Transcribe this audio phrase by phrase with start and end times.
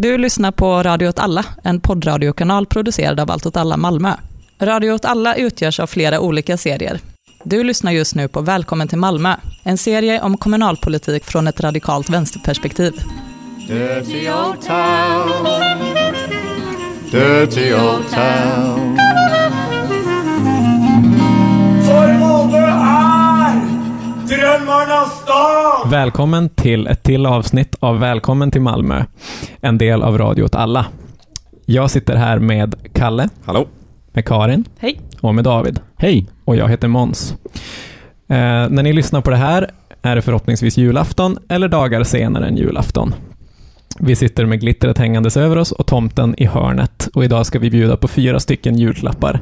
[0.00, 4.14] Du lyssnar på Radio åt alla, en poddradiokanal producerad av Allt åt alla Malmö.
[4.60, 7.00] Radio åt alla utgörs av flera olika serier.
[7.44, 12.10] Du lyssnar just nu på Välkommen till Malmö, en serie om kommunalpolitik från ett radikalt
[12.10, 12.92] vänsterperspektiv.
[13.68, 15.28] Dirty old town.
[17.10, 19.07] Dirty old town.
[24.68, 25.90] Stad!
[25.90, 29.04] Välkommen till ett till avsnitt av Välkommen till Malmö,
[29.60, 30.86] en del av Radio åt alla.
[31.66, 33.66] Jag sitter här med Kalle, Hallå?
[34.12, 35.00] med Karin Hej.
[35.20, 35.80] och med David.
[35.96, 36.26] Hej!
[36.44, 37.34] Och jag heter Måns.
[38.28, 38.36] Eh,
[38.68, 39.70] när ni lyssnar på det här
[40.02, 43.14] är det förhoppningsvis julafton eller dagar senare än julafton.
[43.98, 47.70] Vi sitter med glittret hängandes över oss och tomten i hörnet och idag ska vi
[47.70, 49.40] bjuda på fyra stycken julklappar.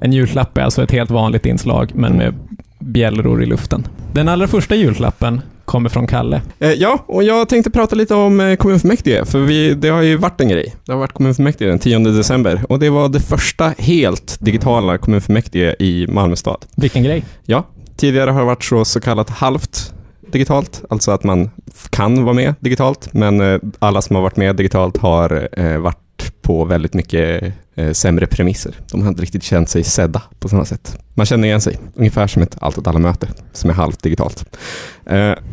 [0.00, 2.34] En julklapp är alltså ett helt vanligt inslag, men med
[2.80, 3.86] bjällror i luften.
[4.12, 6.42] Den allra första julklappen kommer från Kalle.
[6.58, 10.16] Eh, ja, och jag tänkte prata lite om eh, kommunfullmäktige, för vi, det har ju
[10.16, 10.74] varit en grej.
[10.86, 15.76] Det har varit kommunfullmäktige den 10 december och det var det första helt digitala kommunfullmäktige
[15.78, 16.64] i Malmö stad.
[16.76, 17.24] Vilken grej!
[17.46, 19.94] Ja, tidigare har det varit så, så kallat halvt
[20.32, 21.50] digitalt, alltså att man
[21.90, 26.42] kan vara med digitalt, men eh, alla som har varit med digitalt har eh, varit
[26.42, 28.74] på väldigt mycket eh, sämre premisser.
[28.90, 30.98] De har inte riktigt känt sig sedda på samma sätt.
[31.14, 34.56] Man känner igen sig, ungefär som ett allt åt alla-möte, som är halvt digitalt.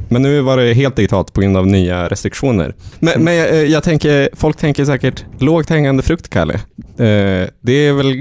[0.10, 2.76] Men nu var det helt digitalt på grund av nya restriktioner.
[3.00, 6.60] Men, men jag, jag tänker, folk tänker säkert, lågt hängande frukt, Kalle.
[7.62, 8.14] Det är väl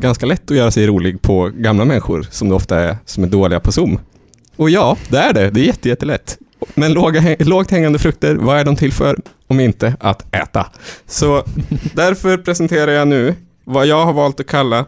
[0.00, 3.28] ganska lätt att göra sig rolig på gamla människor, som det ofta är, som är
[3.28, 3.98] dåliga på Zoom.
[4.56, 5.50] Och ja, det är det.
[5.50, 6.38] Det är jätte, jättelätt.
[6.74, 9.18] Men låga, lågt hängande frukter, vad är de till för?
[9.46, 10.66] Om inte att äta.
[11.06, 11.44] Så
[11.94, 14.86] därför presenterar jag nu vad jag har valt att kalla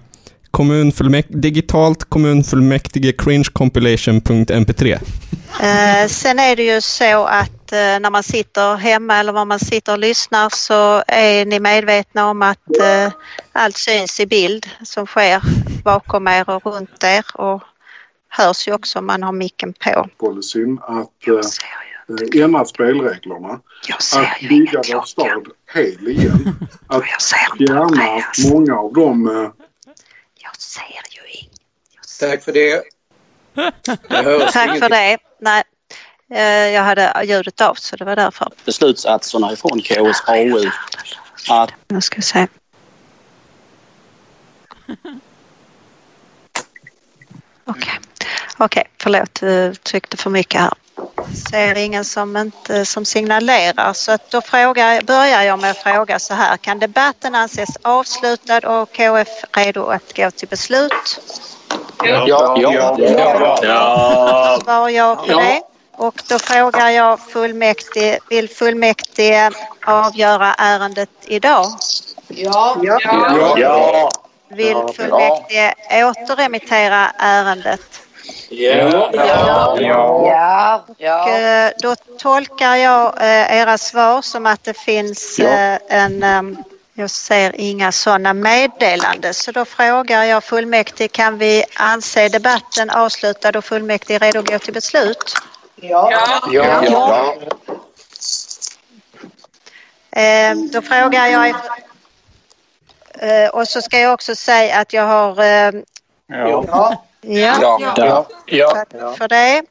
[0.51, 1.39] kommunfullmäktige...
[1.39, 4.99] digitalt kommunfullmäktige cringe compilation.mp3.
[5.61, 9.59] Eh, sen är det ju så att eh, när man sitter hemma eller var man
[9.59, 13.13] sitter och lyssnar så är ni medvetna om att eh,
[13.53, 15.43] allt syns i bild som sker
[15.85, 17.63] bakom er och runt er och
[18.37, 20.09] hörs ju också om man har micken på.
[20.19, 23.61] policyn att ju, eh, ändra spelreglerna.
[24.15, 25.07] Att bygga vår klocka.
[25.07, 26.57] stad hel igen.
[26.87, 27.05] Att
[27.59, 29.51] fjärna många av de eh,
[30.43, 31.51] Jag ser ju ingen.
[32.21, 32.83] Tack för det.
[34.53, 34.81] Tack ingenting.
[34.83, 35.19] för det.
[35.41, 35.63] Nej,
[36.31, 38.49] eh, jag hade ljudet av så det var därför.
[38.65, 40.71] beslutsatsarna ifrån KSAU
[41.49, 42.47] att Nu ska vi se.
[47.67, 48.01] Okej,
[48.59, 50.73] Okej, förlåt, jag tryckte för mycket här.
[51.51, 56.19] Ser ingen som, inte, som signalerar så att då frågar, börjar jag med att fråga
[56.19, 56.57] så här.
[56.57, 61.21] Kan debatten anses avslutad och KF redo att gå till beslut?
[62.05, 64.59] ja, ja, ja, ja.
[64.65, 65.63] Svarar jag på det?
[65.97, 69.51] Och då frågar jag fullmäktige, vill fullmäktige
[69.87, 71.67] avgöra ärendet idag?
[72.29, 72.77] Ja.
[72.83, 74.11] ja.
[74.49, 78.04] Vill fullmäktige återremittera ärendet?
[78.51, 79.11] Ja.
[80.99, 81.23] Ja.
[81.23, 86.23] Och, eh, då tolkar jag eh, era svar som att det finns eh, en...
[86.23, 86.57] ehm,
[86.97, 93.59] jag ser inga sådana meddelanden så då frågar jag fullmäktige kan vi anse debatten avslutad
[93.59, 95.35] och fullmäktige redo att gå till beslut?
[95.77, 96.11] Ja.
[96.53, 97.35] Ja.
[100.11, 101.55] Eh, då frågar jag...
[103.19, 105.43] Eh, och så ska jag också säga att jag har...
[105.43, 105.73] Eh,
[106.27, 107.05] Ja.
[107.27, 108.27] Ja, Ja.
[108.47, 108.71] Ja.
[108.71, 109.63] tack för det.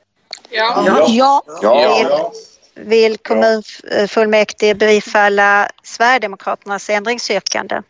[0.50, 1.44] Ja.
[1.62, 2.32] Ja.
[2.76, 7.82] Vill kommunfullmäktige bifalla Sverigedemokraternas ändringsyrkande?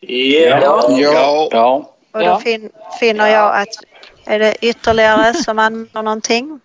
[0.00, 1.48] Ja.
[1.50, 1.90] Ja.
[2.12, 2.70] Och då fin,
[3.00, 3.68] finner jag att
[4.24, 6.60] är det ytterligare som anmäler någonting?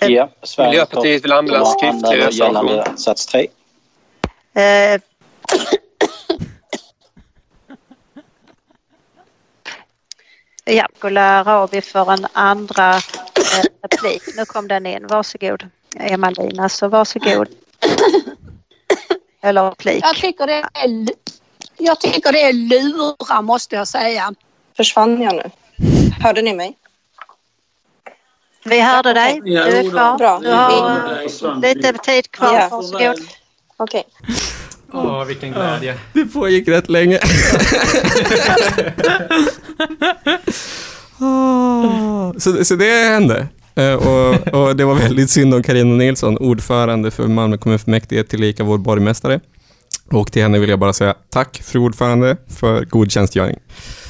[0.00, 0.28] Ja.
[0.58, 2.66] Miljöpartiet vill anmäla en skriftlig reservation.
[2.66, 3.46] gällande sats 3.
[4.54, 5.00] Eh,
[10.64, 14.22] ja, Gula Rabi för en andra eh, replik.
[14.36, 15.06] Nu kom den in.
[15.06, 15.68] Varsågod.
[15.96, 17.48] Emma-Lina, så varsågod.
[19.42, 20.04] Eller replik.
[20.04, 21.06] Jag tycker det är,
[21.76, 24.34] jag tycker det är lura måste jag säga.
[24.76, 25.50] Försvann jag nu?
[26.20, 26.76] Hörde ni mig?
[28.64, 29.40] Vi hörde dig.
[29.44, 30.18] Du är kvar.
[30.18, 30.38] Bra.
[30.38, 32.54] Du har lite tid kvar.
[32.54, 32.68] Ja.
[32.68, 33.28] Varsågod.
[33.76, 34.04] Okej.
[34.92, 35.94] Åh, vilken glädje.
[36.12, 37.18] Det pågick rätt länge.
[41.24, 43.48] Ah, så, så det hände.
[43.74, 48.64] Eh, och, och det var väldigt synd om Carina Nilsson, ordförande för Malmö kommunfullmäktige, tillika
[48.64, 49.40] vår borgmästare.
[50.10, 53.56] Och till henne vill jag bara säga tack, fru ordförande, för god tjänstgöring.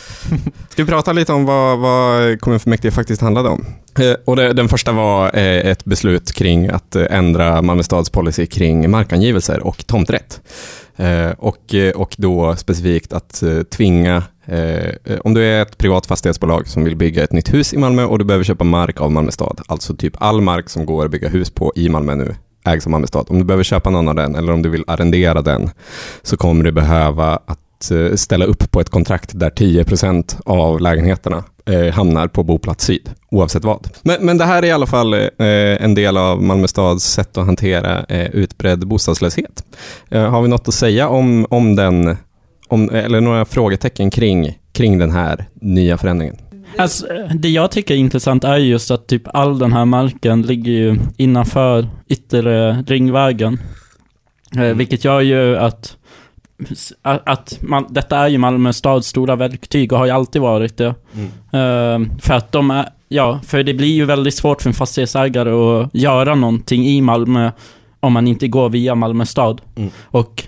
[0.68, 3.64] Ska vi prata lite om vad, vad kommunfullmäktige faktiskt handlade om?
[3.98, 8.10] Eh, och det, den första var eh, ett beslut kring att eh, ändra Malmö stads
[8.10, 10.40] policy kring markangivelser och tomträtt.
[11.36, 14.22] Och, och då specifikt att tvinga,
[15.20, 18.18] om du är ett privat fastighetsbolag som vill bygga ett nytt hus i Malmö och
[18.18, 21.28] du behöver köpa mark av Malmö stad, alltså typ all mark som går att bygga
[21.28, 22.34] hus på i Malmö nu
[22.64, 23.26] ägs av Malmö stad.
[23.28, 25.70] Om du behöver köpa någon av den eller om du vill arrendera den
[26.22, 31.94] så kommer du behöva att ställa upp på ett kontrakt där 10% av lägenheterna eh,
[31.94, 33.88] hamnar på boplats syd, oavsett vad.
[34.02, 37.38] Men, men det här är i alla fall eh, en del av Malmö stads sätt
[37.38, 39.64] att hantera eh, utbredd bostadslöshet.
[40.10, 42.16] Eh, har vi något att säga om, om den,
[42.68, 46.36] om, eller några frågetecken kring, kring den här nya förändringen?
[46.78, 50.72] Alltså, det jag tycker är intressant är just att typ all den här marken ligger
[50.72, 53.58] ju innanför yttre ringvägen.
[54.56, 55.96] Eh, vilket gör ju att,
[57.02, 60.94] att, man, detta är ju Malmö stads stora verktyg och har ju alltid varit det.
[61.52, 65.50] Eh, för att de är, ja, för det blir ju väldigt svårt för en fastighetsägare
[65.50, 67.50] att göra någonting i Malmö
[68.00, 69.60] om man inte går via Malmö stad.
[69.76, 69.90] Mm.
[70.04, 70.44] Och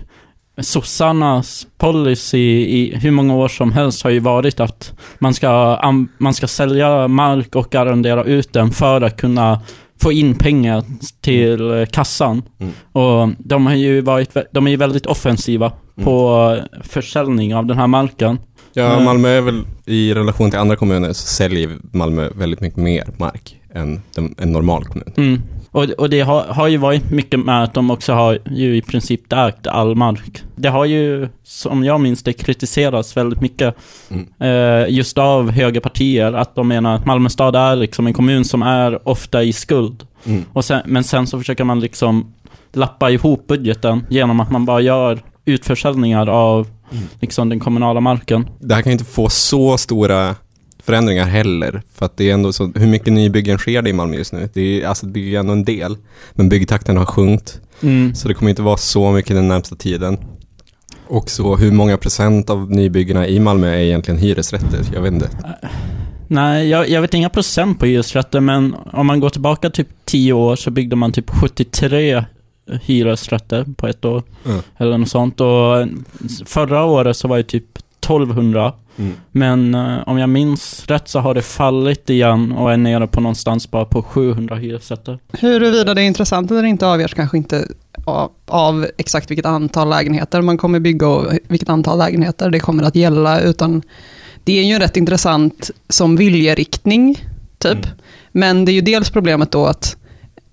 [0.57, 5.79] sossarnas policy i hur många år som helst har ju varit att man ska,
[6.17, 9.61] man ska sälja mark och arrendera ut den för att kunna
[10.01, 10.83] få in pengar
[11.21, 12.41] till kassan.
[12.59, 12.73] Mm.
[12.91, 15.71] Och de har ju varit, de är ju väldigt offensiva
[16.03, 18.39] på försäljning av den här marken.
[18.73, 22.79] Ja, Eh, Malmö är väl i relation till andra kommuner så säljer Malmö väldigt mycket
[22.79, 24.01] mer mark än
[24.37, 25.13] en normal kommun.
[25.17, 25.41] Mm.
[25.71, 28.81] Och, och det har, har ju varit mycket med att de också har ju i
[28.81, 30.43] princip ägt all mark.
[30.55, 33.75] Det har ju, som jag minns det, kritiserats väldigt mycket
[34.09, 34.27] Mm.
[34.39, 36.33] eh, just av högerpartier.
[36.33, 40.03] Att de menar att Malmö stad är liksom en kommun som är ofta i skuld.
[40.25, 40.43] Mm.
[40.53, 42.33] Och sen, men sen så försöker man liksom
[42.73, 47.03] lappa ihop budgeten genom att man bara gör utförsäljningar av Mm.
[47.19, 48.49] liksom den kommunala marken.
[48.59, 50.35] Det här kan ju inte få så stora
[50.83, 54.15] förändringar heller, för att det är ändå så, hur mycket nybyggen sker det i Malmö
[54.15, 54.49] just nu?
[54.53, 55.97] Det är, alltså, det är ändå en del,
[56.33, 58.15] men byggtakten har sjunkit, Mm.
[58.15, 60.17] så det kommer inte vara så mycket den närmsta tiden.
[61.07, 64.79] Och så hur många procent av nybyggena i Malmö är egentligen hyresrätter?
[64.93, 65.29] Jag vet inte.
[66.27, 70.33] Nej, jag, jag vet inga procent på hyresrätter, men om man går tillbaka typ 10
[70.33, 72.23] år så byggde man typ 73
[72.81, 74.23] hyresrätter på ett år.
[74.45, 74.61] Mm.
[74.77, 75.41] Eller något sånt.
[75.41, 75.87] Och
[76.45, 78.73] förra året så var det typ 1200.
[78.97, 79.13] Mm.
[79.31, 83.21] Men eh, om jag minns rätt så har det fallit igen och är nere på
[83.21, 85.19] någonstans bara på 700 hyresrätter.
[85.31, 87.67] Huruvida det är intressant eller inte avgörs kanske inte
[88.05, 92.83] av, av exakt vilket antal lägenheter man kommer bygga och vilket antal lägenheter det kommer
[92.83, 93.81] att gälla, utan
[94.43, 97.25] det är ju rätt intressant som viljeriktning,
[97.57, 97.87] typ.
[98.31, 99.97] Men det är ju dels problemet då att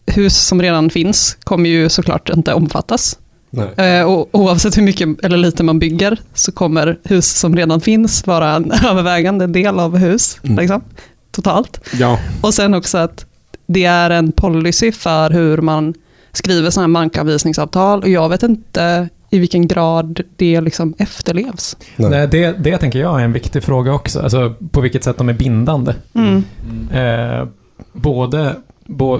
[0.06, 3.18] hus som redan finns kommer ju såklart inte omfattas.
[3.50, 3.98] Nej.
[3.98, 8.26] Eh, och oavsett hur mycket eller lite man bygger så kommer hus som redan finns
[8.26, 10.56] vara en övervägande del av hus, Mm.
[10.58, 10.82] liksom,
[11.30, 11.80] totalt.
[11.98, 12.18] Ja.
[12.40, 13.26] Och sen också att
[13.66, 15.94] det är en policy för hur man
[16.32, 21.76] skriver sådana här markanvisningsavtal och jag vet inte i vilken grad det liksom efterlevs.
[21.96, 24.20] Nej, det, det tänker jag är en viktig fråga också.
[24.20, 25.94] Alltså på vilket sätt de är bindande.
[26.14, 26.44] Mm.
[26.92, 27.48] Eh,
[27.92, 28.56] både,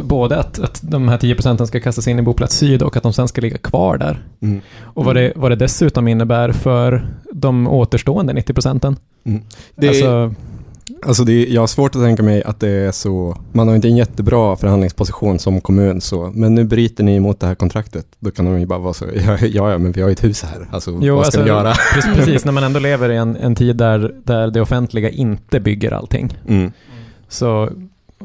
[0.02, 3.02] både att, att de här 10 procenten ska kastas in i boplats syd och att
[3.02, 4.22] de sen ska ligga kvar där.
[4.40, 4.60] Mm.
[4.82, 8.96] Och vad det, vad det dessutom innebär för de återstående 90 procenten.
[9.24, 9.42] Mm.
[9.74, 10.34] Det, Alltså,
[11.06, 13.88] alltså det, jag har svårt att tänka mig att det är så, man har inte
[13.88, 18.30] en jättebra förhandlingsposition som kommun så, men nu bryter ni mot det här kontraktet, då
[18.30, 19.38] kan de ju bara vara så, ja,
[19.70, 21.72] ja, men vi har ju ett hus här, alltså jo, vad ska alltså, vi göra?
[21.94, 25.60] Precis, precis, när man ändå lever i en, en tid där, där det offentliga inte
[25.60, 26.38] bygger allting.
[26.48, 26.72] Mm.
[27.28, 27.70] Så,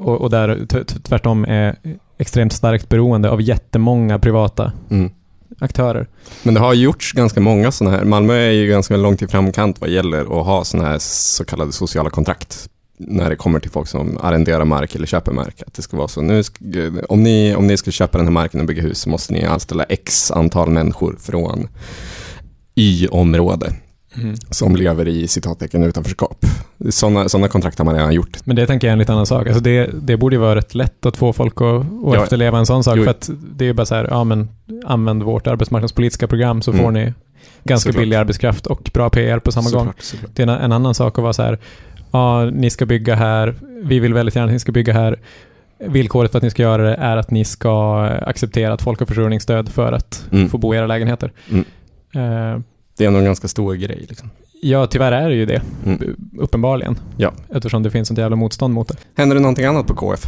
[0.01, 0.65] och, och där
[1.03, 1.75] tvärtom är
[2.17, 5.11] extremt starkt beroende av jättemånga privata Mm.
[5.59, 6.07] aktörer.
[6.43, 8.05] Men det har gjorts ganska många sådana här.
[8.05, 11.71] Malmö är ju ganska långt i framkant vad gäller att ha sådana här så kallade
[11.71, 12.69] sociala kontrakt.
[12.99, 15.61] När det kommer till folk som arrenderar mark eller köper mark.
[15.67, 16.21] Att det ska vara så.
[16.21, 16.55] Nu ska,
[17.09, 19.43] om, ni, om ni ska köpa den här marken och bygga hus så måste ni
[19.45, 21.67] anställa x antal människor från
[22.75, 23.73] y-område.
[24.17, 24.35] Mm.
[24.49, 26.45] Som lever i citattecken utanförskap.
[26.89, 28.37] Sådana såna kontrakt har man redan gjort.
[28.45, 29.47] Men det tänker jag är en lite annan sak.
[29.47, 32.23] Alltså det, det borde ju vara rätt lätt att få folk att, att Ja.
[32.23, 32.97] efterleva en sån sak.
[32.97, 33.03] Jo.
[33.03, 34.49] För att det är ju bara så här, ja men
[34.85, 36.83] använd vårt arbetsmarknadspolitiska program så Mm.
[36.83, 37.13] får ni
[37.63, 38.01] ganska Såklart.
[38.01, 39.79] billig arbetskraft och bra PR på samma gång.
[39.79, 40.31] Såklart, såklart.
[40.35, 41.57] Det är en, en annan sak att vara så här,
[42.11, 45.19] ja ni ska bygga här, vi vill väldigt gärna att ni ska bygga här.
[45.79, 49.05] Villkoret för att ni ska göra det är att ni ska acceptera att folk har
[49.05, 50.49] försörjningsstöd för att Mm.
[50.49, 51.31] få bo i era lägenheter.
[51.51, 52.63] Mm.
[52.97, 54.05] Det är ändå en ganska stor grej.
[54.09, 54.29] Liksom.
[54.61, 55.61] ja, tyvärr är det ju det.
[55.85, 56.15] Mm.
[56.37, 56.99] Uppenbarligen.
[57.17, 57.31] Ja.
[57.49, 58.95] Eftersom det finns ett jävla motstånd mot det.
[59.17, 60.25] Händer det någonting annat på KF?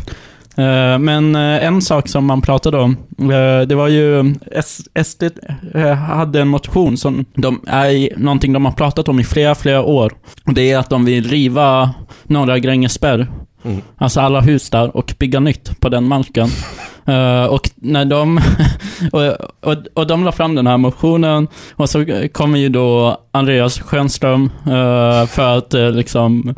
[0.58, 4.36] Eh, Men eh, en sak som man pratade om, eh, det var ju
[5.04, 5.24] SD
[6.08, 10.14] hade en motion som de är någonting de har pratat om i flera, flera år.
[10.46, 13.26] Och det är att de vill riva Norra Grängesberg
[13.64, 13.82] Mm.
[13.98, 16.50] Alltså alla hus där och bygga nytt på den marken.
[17.50, 18.40] Och när de
[19.12, 19.22] och,
[19.70, 24.50] och, och de la fram den här motionen och så kommer ju då Andreas Schönström
[24.66, 26.56] eh, för att eh, liksom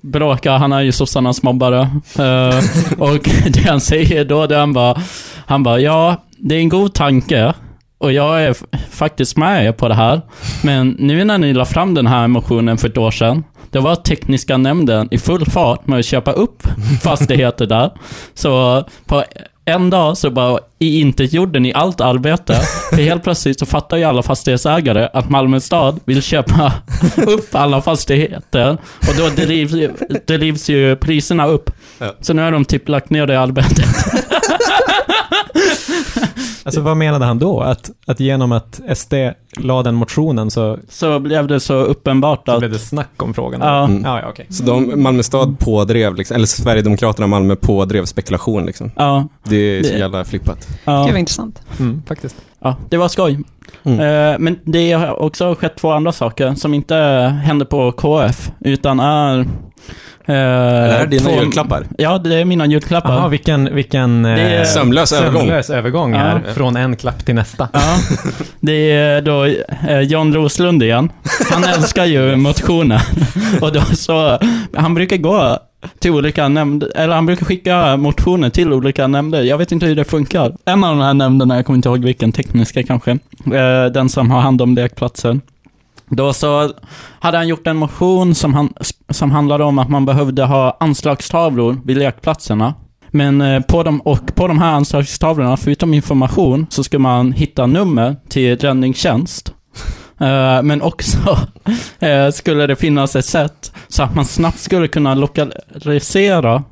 [0.00, 0.56] bråka.
[0.56, 1.80] Han är ju sossarnas mobbare.
[2.18, 2.58] Eh,
[2.98, 5.00] och det han säger då, det är han bara...
[5.46, 7.54] Han bara, ja, det är en god tanke.
[7.98, 8.56] Och jag är
[8.90, 10.20] faktiskt med er på det här.
[10.62, 13.96] Men nu när ni la fram den här motionen för ett år sedan, då var
[13.96, 16.62] tekniska nämnden i full fart med att köpa upp
[17.02, 17.90] fastigheter där.
[18.34, 19.24] Så på
[19.66, 22.60] en dag så bara i inte gjorde ni allt arbete.
[22.90, 26.72] För helt plötsligt så fattar ju alla fastighetsägare att Malmö stad vill köpa
[27.26, 28.78] upp alla fastigheter.
[29.08, 29.92] Och då drivs, ju-
[30.26, 31.70] drivs ju priserna upp.
[31.98, 32.14] Ja.
[32.20, 33.78] Så nu har de typ lagt ner det arbetet.
[36.66, 37.60] Alltså vad menade han då?
[37.60, 39.14] Att, att genom att SD
[39.58, 42.58] la den motionen så, Så blev det så uppenbart så att...
[42.58, 43.60] blev det snack om frågan?
[43.60, 43.84] Ja.
[43.84, 44.04] Mm.
[44.04, 44.46] ja, ja okej.
[44.50, 48.90] Så de, Malmö stad pådrev, liksom, eller Sverigedemokraterna Malmö pådrev spekulation liksom.
[48.96, 50.68] Ja, Det är så Det- jävla flippat.
[50.84, 51.02] ja.
[51.02, 51.62] Gud vad intressant.
[51.80, 52.36] Mm, faktiskt.
[52.60, 53.38] Ja, det var skoj.
[53.82, 54.00] Mm.
[54.00, 56.94] Eh, men det har också skett två andra saker som inte
[57.44, 59.46] händer på KF, utan är...
[60.28, 61.86] Eh, Är det här dina två- julklappar?
[61.98, 63.12] Ja, det är mina julklappar.
[63.16, 65.40] Jaha, vilken, vilken Det är- eh, Sömlös övergång.
[65.40, 66.18] sömlös övergång Ja.
[66.18, 66.42] här.
[66.54, 67.68] Från en klapp till nästa.
[67.72, 67.96] Ja,
[68.60, 69.44] det är då
[69.88, 71.08] eh, John Roslund igen.
[71.50, 73.02] Han älskar ju motioner.
[73.60, 74.38] Och då så,
[74.76, 75.58] han brukar gå
[75.98, 79.42] till olika nämnder, eller han brukar skicka motioner till olika nämnder.
[79.42, 80.52] Jag vet inte hur det funkar.
[80.64, 83.10] En av de här nämnderna, jag kommer inte ihåg vilken, tekniska kanske,
[83.46, 85.40] eh, den som har hand om lekplatser.
[86.08, 86.70] Då så
[87.20, 88.74] hade han gjort en motion som, han,
[89.10, 92.74] som handlade om att man behövde ha anslagstavlor vid lekplatserna.
[93.10, 97.66] Men eh, på de, och på de här anslagstavlorna, förutom information, så ska man hitta
[97.66, 99.52] nummer till räddningstjänst.
[100.20, 101.38] Eh, Men också
[101.98, 106.62] eh, skulle det finnas ett sätt så att man snabbt skulle kunna lokalisera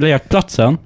[0.00, 0.78] lekplatsen.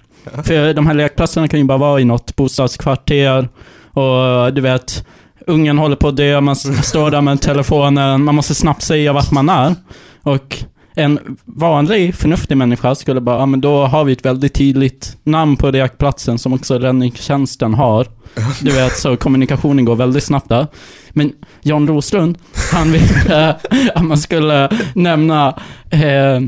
[0.45, 3.49] För de här lekplatserna kan ju bara vara i något bostadskvarter
[3.93, 5.07] och du vet,
[5.47, 9.31] ungen håller på att dö, man står där med telefonen, man måste snabbt säga vart
[9.31, 9.75] man är.
[10.23, 10.65] Och
[10.99, 15.57] en vanlig förnuftig människa skulle bara, ja men då har vi ett väldigt tydligt namn
[15.57, 18.07] på lekplatsen som också räddningstjänsten har.
[18.63, 20.67] Du vet, så kommunikationen går väldigt snabbt där.
[21.11, 22.39] Men John Roslund,
[22.73, 23.57] han ville
[23.95, 25.49] att man skulle nämna
[25.91, 26.41] eh,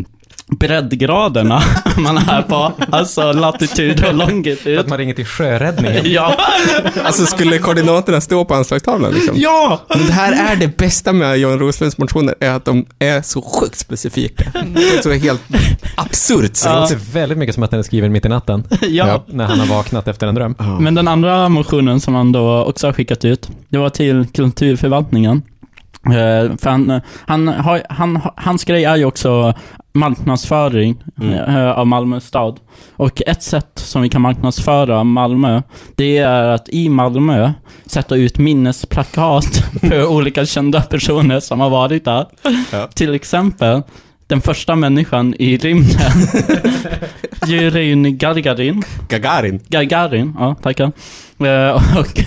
[0.50, 1.62] breddgraderna
[1.96, 2.72] man är på.
[2.90, 4.78] Alltså latitud och För longitud.
[4.78, 6.02] att man ringer till sjöräddningen.
[6.04, 6.36] Ja!
[7.04, 9.34] Alltså skulle koordinaterna stå på anslagstavlan liksom?
[9.38, 9.80] Ja!
[9.88, 13.42] Men det här är det bästa med Jan Roslunds motioner, är att de är så
[13.42, 14.44] sjukt specifika.
[14.74, 15.42] Det är så helt
[15.94, 16.62] absurt.
[16.64, 18.64] Det låter väldigt mycket som att den är skriven mitt i natten.
[18.88, 19.24] Ja.
[19.26, 20.54] När han har vaknat efter en dröm.
[20.80, 25.42] Men den andra motionen som han då också har skickat ut, det var till kulturförvaltningen.
[26.04, 29.54] För han, han, har, han, hans grej är ju också
[29.92, 31.02] marknadsföring
[31.46, 32.60] eh, av Malmö stad.
[32.96, 35.62] Och ett sätt som vi kan marknadsföra Malmö,
[35.94, 37.52] det är att i Malmö
[37.86, 42.26] sätta ut minnesplakat för olika kända personer som har varit där.
[42.72, 42.86] Ja.
[42.86, 43.82] Till exempel,
[44.26, 46.12] den första människan i rymden,
[47.48, 48.82] Yuri Gagarin.
[49.08, 49.60] Gagarin.
[49.68, 50.92] Gagarin, ja tackar.
[51.44, 52.20] Eh, och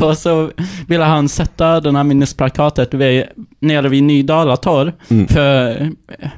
[0.00, 0.50] då så
[0.86, 3.24] ville han sätta den här minnesplakatet vid,
[3.60, 4.92] nere vid Nydala torg.
[5.08, 5.28] Mm.
[5.28, 5.88] För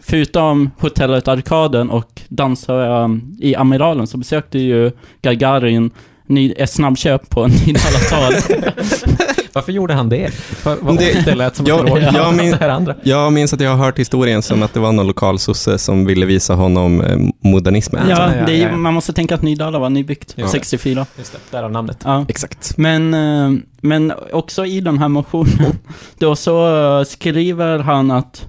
[0.01, 5.91] förutom hotellet Arkaden och dansa um, i Amiralen så besökte ju Gagarin
[6.31, 8.63] ny, ett snabbköp på Nydala torg.
[9.53, 10.31] Varför gjorde han det?
[10.35, 12.95] För, vad Det- det, lät som jag- var jag min- det här andra.
[13.03, 16.07] Jag minns att jag har hört historien som att det var någon lokal sosse som
[16.07, 17.19] ville visa honom eh,
[17.51, 18.09] modernismen.
[18.09, 20.49] ja, det är, man måste tänka att Nydala var nybyggt, Ja.
[20.49, 21.07] 64.
[21.19, 21.99] Just det, därav namnet.
[22.05, 22.25] Ja.
[22.29, 22.77] Exakt.
[22.77, 25.79] Men, eh, men också i den här motionen,
[26.19, 28.47] då så skriver han att,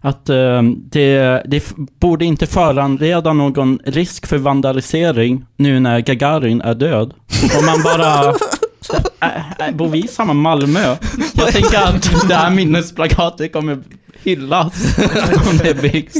[0.00, 6.74] att eh, det, det borde inte föranleda någon risk för vandalisering nu när Gagarin är
[6.74, 7.14] död.
[7.58, 8.34] Om man bara...
[9.22, 10.96] Äh, äh, bor vi i samma Malmö?
[11.34, 13.78] Jag tänker att det här minnesplakatet kommer
[14.22, 14.98] hyllas
[15.50, 16.16] om det byggs.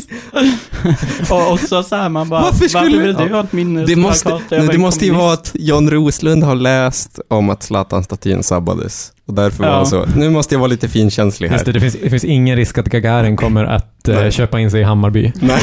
[1.30, 3.96] Och också så här, man bara, Varför varför, skulle- vill du ha ett Det minnesplakat
[4.32, 8.42] måste, över nej, det måste ju vara att John Roslund har läst om att Zlatan-statyn
[8.42, 9.12] sabbades.
[9.30, 9.76] Och därför var Ja.
[9.76, 11.54] han så, nu måste jag vara lite finkänslig här.
[11.54, 14.70] Just det, det finns, det finns ingen risk att Gagarin kommer att eh, köpa in
[14.70, 15.32] sig i Hammarby.
[15.40, 15.60] Nej.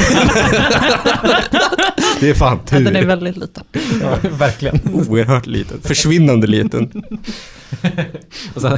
[2.20, 3.06] det är fan Ja, den är tur.
[3.06, 3.64] väldigt liten.
[4.02, 4.80] Ja, verkligen.
[4.92, 5.80] Oerhört liten.
[5.82, 6.90] Försvinnande liten.
[8.54, 8.68] Och så,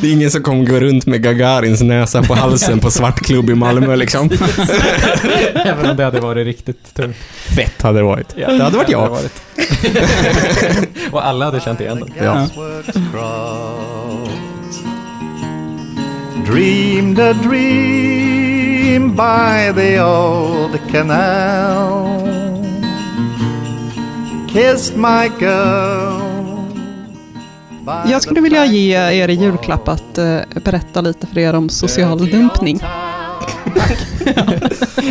[0.00, 3.54] Det är ingen som kommer gå runt med Gagarins näsa på halsen på svartklubb i
[3.54, 4.30] Malmö liksom.
[5.54, 7.16] även om det hade varit riktigt tungt.
[7.56, 8.34] Fett hade det varit.
[8.36, 9.08] Ja, det hade varit jag.
[9.08, 9.42] varit.
[11.12, 12.12] Och alla hade känt igen den.
[12.24, 12.48] Ja.
[16.46, 22.28] Dreamed a dream by the old canal
[24.48, 26.17] Kissed my girl
[28.10, 32.30] Jag skulle vilja ge er i julklapp att eh, berätta lite för er om social
[32.30, 32.80] dumpning.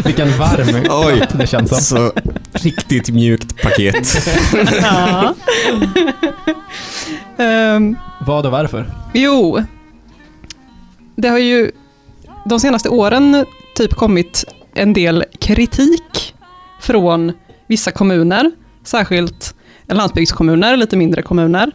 [0.05, 1.79] Vilken varm Oj, det känns som.
[1.79, 2.11] så
[2.51, 4.07] riktigt mjukt paket.
[4.81, 5.33] Ja.
[7.37, 8.91] Ehm, Vad och varför?
[9.13, 9.59] jo,
[11.15, 11.71] det har ju
[12.45, 14.43] de senaste åren typ kommit
[14.73, 16.35] en del kritik
[16.81, 17.31] från
[17.67, 18.51] vissa kommuner,
[18.83, 19.55] särskilt
[19.95, 21.71] landsbygdskommuner, lite mindre kommuner,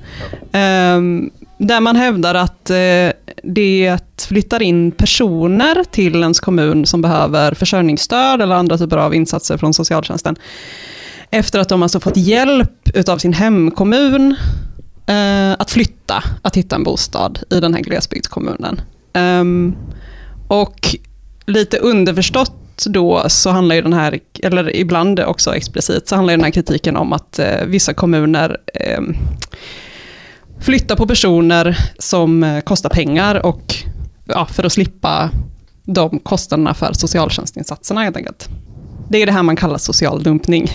[0.52, 3.10] ehm, där man hävdar att eh,
[3.42, 9.56] det flyttar in personer till ens kommun som behöver försörjningsstöd eller andra typer av insatser
[9.58, 10.36] från socialtjänsten,
[11.30, 14.36] efter att de alltså fått hjälp utav sin hemkommun
[15.06, 18.80] eh, att flytta, att hitta en bostad i den här glesbygdskommunen.
[19.12, 19.74] Ehm,
[20.48, 20.96] och
[21.46, 26.36] lite underförstått då så handlar ju den här, eller ibland också explicit, så handlar ju
[26.36, 29.00] den här kritiken om att eh, vissa kommuner eh,
[30.60, 33.74] flyttar på personer som eh, kostar pengar och
[34.24, 35.30] ja, för att slippa
[35.84, 38.48] de kostnaderna för socialtjänstinsatserna helt enkelt.
[39.08, 40.70] Det är det här man kallar social dumpning.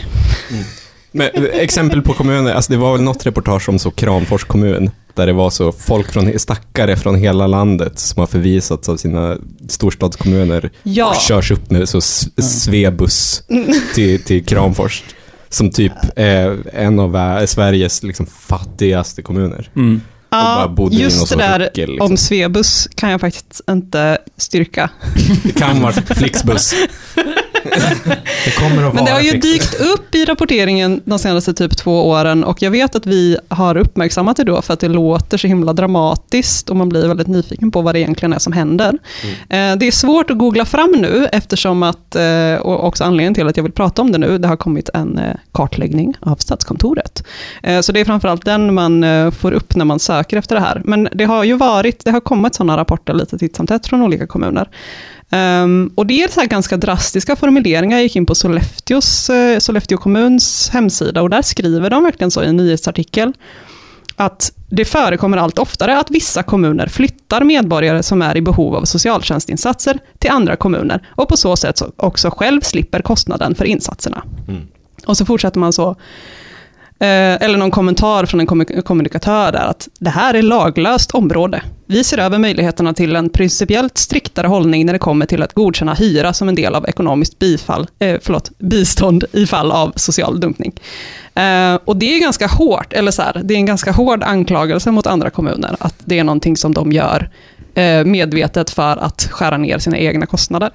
[0.51, 0.63] Mm.
[1.11, 4.89] Men, eh, exempel på kommuner, alltså det var väl något reportage om så Kramfors kommun,
[5.17, 9.37] där det var så folk från, stackare från hela landet som har förvisats av sina
[9.67, 11.13] storstadskommuner, Ja.
[11.27, 13.43] körs upp med så s- svebuss
[13.95, 15.03] till, till Kramfors,
[15.49, 19.69] som typ är en av Sveriges liksom fattigaste kommuner.
[19.75, 20.01] Mm.
[20.29, 22.11] Och bara bodde i någon just det där ruckel, liksom.
[22.11, 24.89] om Svebus kan jag faktiskt inte styrka.
[25.43, 26.73] Det kan vara Flixbus.
[28.45, 32.61] Det Men det har ju dykt upp i rapporteringen de senaste typ två åren och
[32.61, 36.69] jag vet att vi har uppmärksammat det då för att det låter så himla dramatiskt
[36.69, 38.97] och man blir väldigt nyfiken på vad det egentligen är som händer.
[39.49, 43.47] Eh, Det är svårt att googla fram nu eftersom att, eh, och också anledningen till
[43.47, 47.23] att jag vill prata om det nu, det har kommit en eh, kartläggning av Statskontoret.
[47.81, 50.81] Så det är framförallt den man får upp när man söker efter det här.
[50.85, 54.01] Men det har ju varit, det har kommit sådana rapporter lite titt som tätt från
[54.01, 54.69] olika kommuner.
[55.29, 57.97] Ehm, och det är så här ganska drastiska formuleringar.
[57.97, 62.43] Jag gick in på Sollefteås, eh, Sollefteå kommuns hemsida och där skriver de verkligen så
[62.43, 63.33] i en nyhetsartikel
[64.15, 68.85] att det förekommer allt oftare att vissa kommuner flyttar medborgare som är i behov av
[68.85, 74.23] socialtjänstinsatser till andra kommuner och på så sätt så också själv slipper kostnaden för insatserna.
[75.05, 75.95] Och så fortsätter man så,
[76.99, 81.61] Eh, eller någon kommentar från en kommu- kommunikatör där att det här är laglöst område.
[81.85, 85.93] Vi ser över möjligheterna till en principiellt striktare hållning när det kommer till att godkänna
[85.93, 90.73] hyra som en del av ekonomiskt bifall, eh, förlåt, bistånd i fall av social dumpning.
[91.35, 94.91] Eh, och det är ganska hårt, eller så här, det är en ganska hård anklagelse
[94.91, 97.29] mot andra kommuner, att det är någonting som de gör
[97.75, 100.71] eh, medvetet för att skära ner sina egna kostnader.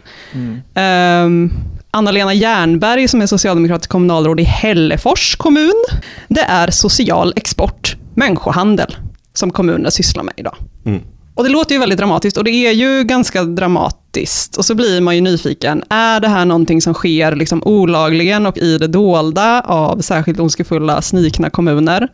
[1.24, 1.52] Um,
[1.94, 5.85] Anna-Lena Jernberg som är socialdemokratisk kommunalråd i Hällefors kommun.
[6.28, 8.96] Det är social export, människohandel,
[9.35, 10.57] som kommunen sysslar med idag.
[10.87, 11.00] Mm.
[11.35, 14.57] Och det låter ju väldigt dramatiskt och det är ju ganska dramatiskt.
[14.57, 18.59] Och så blir man ju nyfiken, är det här någonting som sker liksom olagligen och
[18.59, 22.09] i det dolda av särskilt ondskefulla, snikna kommuner?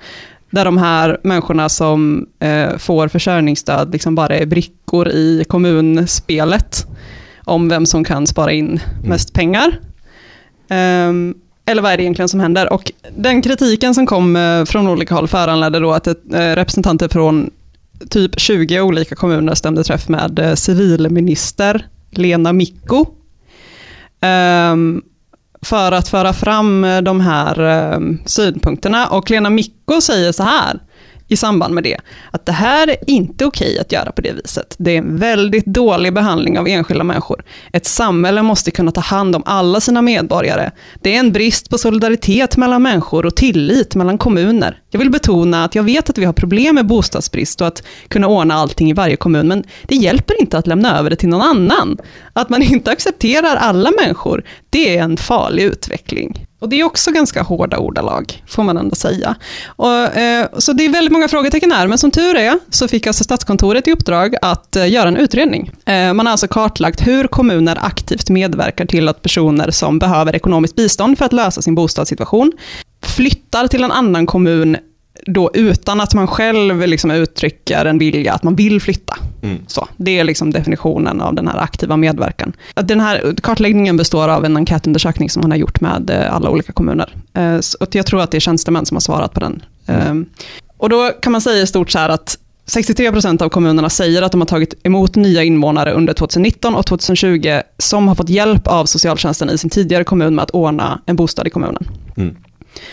[0.50, 6.86] Där de här människorna som eh, får försörjningsstöd liksom bara är brickor i kommunspelet
[7.48, 9.80] om vem som kan spara in mest pengar.
[10.68, 11.34] Ehm,
[11.66, 12.72] eller vad är det egentligen som händer?
[12.72, 17.08] Och den kritiken som kom eh, från olika håll föranledde då att ett, eh, representanter
[17.08, 17.50] från
[18.10, 23.06] typ 20 olika kommuner stämde träff med eh, civilminister Lena Micko.
[24.20, 25.02] Ehm,
[25.62, 27.60] för att föra fram de här
[27.92, 29.06] eh, synpunkterna.
[29.06, 30.80] Och Lena Micko säger så här
[31.28, 31.96] i samband med det,
[32.30, 34.74] att det här är inte okej att göra på det viset.
[34.78, 37.44] Det är en väldigt dålig behandling av enskilda människor.
[37.72, 40.70] Ett samhälle måste kunna ta hand om alla sina medborgare.
[41.02, 44.82] Det är en brist på solidaritet mellan människor och tillit mellan kommuner.
[44.90, 48.26] Jag vill betona att jag vet att vi har problem med bostadsbrist och att kunna
[48.26, 51.42] ordna allting i varje kommun, men det hjälper inte att lämna över det till någon
[51.42, 51.98] annan.
[52.32, 56.47] Att man inte accepterar alla människor, det är en farlig utveckling.
[56.58, 59.34] Och det är också ganska hårda ordalag, får man ändå säga.
[59.66, 63.06] Och, eh, så det är väldigt många frågetecken här, men som tur är så fick
[63.06, 65.70] alltså Statskontoret i uppdrag att eh, göra en utredning.
[65.84, 70.76] Eh, man har alltså kartlagt hur kommuner aktivt medverkar till att personer som behöver ekonomiskt
[70.76, 72.52] bistånd för att lösa sin bostadssituation
[73.02, 74.76] flyttar till en annan kommun
[75.26, 79.16] då utan att man själv liksom uttrycker en vilja att man vill flytta.
[79.42, 79.58] Mm.
[79.66, 82.52] Så, det är liksom definitionen av den här aktiva medverkan.
[82.74, 86.72] Den här kartläggningen består av en enkätundersökning som man har gjort med eh, alla olika
[86.72, 87.14] kommuner.
[87.34, 89.62] Eh, att Jag tror att det är tjänstemän som har svarat på den.
[89.86, 90.14] Eh,
[90.76, 94.22] Och då kan man säga i stort så här att 63 procent av kommunerna säger
[94.22, 98.66] att de har tagit emot nya invånare under 2019 och 2020 som har fått hjälp
[98.66, 101.88] av socialtjänsten i sin tidigare kommun med att ordna en bostad i kommunen.
[102.16, 102.36] Mm.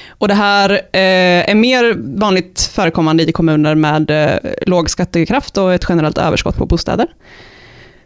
[0.10, 5.74] Och det här eh, är mer vanligt förekommande i kommuner med eh, låg skattekraft och
[5.74, 7.08] ett generellt överskott på bostäder.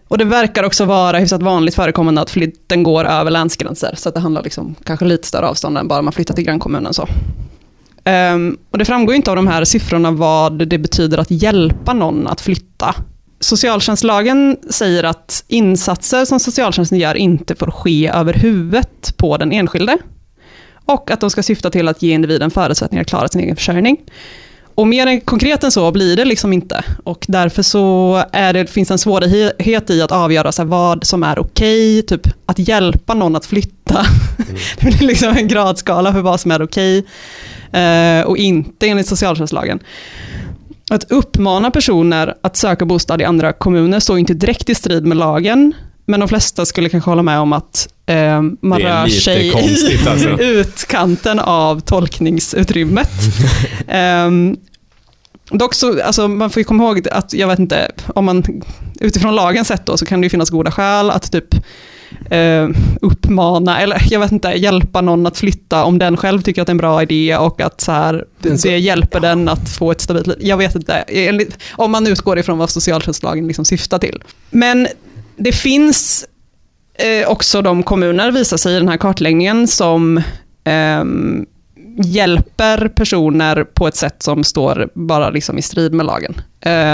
[0.07, 4.15] Och det verkar också vara hyfsat vanligt förekommande att flytten går över länsgränser, så att
[4.15, 6.93] det handlar liksom kanske lite större avstånd än bara man flyttar till grannkommunen.
[6.93, 7.07] Så.
[8.05, 12.27] Um, och det framgår inte av de här siffrorna vad det betyder att hjälpa någon
[12.27, 12.95] att flytta.
[13.39, 19.97] Socialtjänstlagen säger att insatser som socialtjänsten gör inte får ske över huvudet på den enskilde.
[20.89, 23.97] Och att de ska syfta till att ge individen förutsättningar att klara sin egen försörjning.
[24.75, 26.83] Och mer konkret än så blir det liksom inte.
[27.03, 31.39] Och därför så är det, finns en svårighet i att avgöra så vad som är
[31.39, 34.05] okej, typ att hjälpa någon att flytta.
[34.79, 37.05] det blir liksom en gradskala för vad som är okej
[37.71, 39.79] eh, och inte enligt socialtjänstlagen.
[40.89, 45.17] Att uppmana personer att söka bostad i andra kommuner står inte direkt i strid med
[45.17, 45.73] lagen,
[46.09, 50.09] men de flesta skulle kanske hålla med om att eh, man rör sig konstigt, i
[50.09, 50.29] alltså.
[50.39, 53.11] utkanten av tolkningsutrymmet.
[53.87, 54.57] Ehm,
[55.51, 58.63] dock så, alltså man får ju komma ihåg att, jag vet inte, om man
[58.99, 61.55] utifrån lagen sett då, så kan det ju finnas goda skäl att typ
[62.29, 62.69] eh,
[63.01, 66.71] uppmana, eller jag vet inte, hjälpa någon att flytta om den själv tycker att det
[66.71, 70.27] är en bra idé och att så här, det hjälper den att få ett stabilt
[70.27, 70.37] liv.
[70.41, 74.23] Jag vet inte, enligt, om man utgår ifrån vad socialtjänstlagen liksom syftar till.
[74.49, 74.87] Men
[75.39, 76.25] det finns
[76.93, 80.21] eh, också de kommuner, visar sig i den här kartläggningen, som
[80.63, 81.45] ehm,
[82.03, 86.41] hjälper personer på ett sätt som står bara liksom i strid med lagen.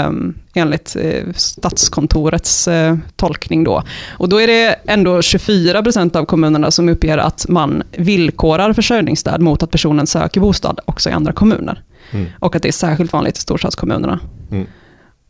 [0.06, 3.82] Um, enligt eh, Statskontorets eh, tolkning då.
[4.08, 9.40] Och då är det ändå 24 procent av kommunerna som uppger att man villkorar försörjningsstöd
[9.40, 11.82] mot att personen söker bostad också i andra kommuner.
[12.10, 12.26] Mm.
[12.38, 14.20] Och att det är särskilt vanligt i storstadskommunerna.
[14.50, 14.66] Mm.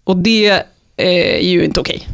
[0.05, 0.63] Och det
[0.97, 2.09] är ju inte okej.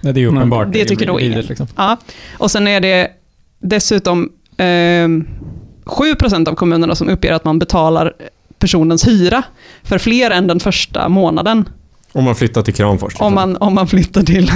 [0.00, 0.68] Nej, det är ju uppenbart.
[0.72, 1.40] Det tycker nog ingen.
[1.40, 1.66] liksom.
[1.76, 1.96] Ja.
[2.38, 3.10] Och sen är det
[3.58, 8.12] dessutom eh, 7% av kommunerna som uppger att man betalar
[8.58, 9.42] personens hyra
[9.82, 11.68] för fler än den första månaden.
[12.12, 13.14] Om man flyttar till Kramfors.
[13.18, 14.50] Om man, om man flyttar till,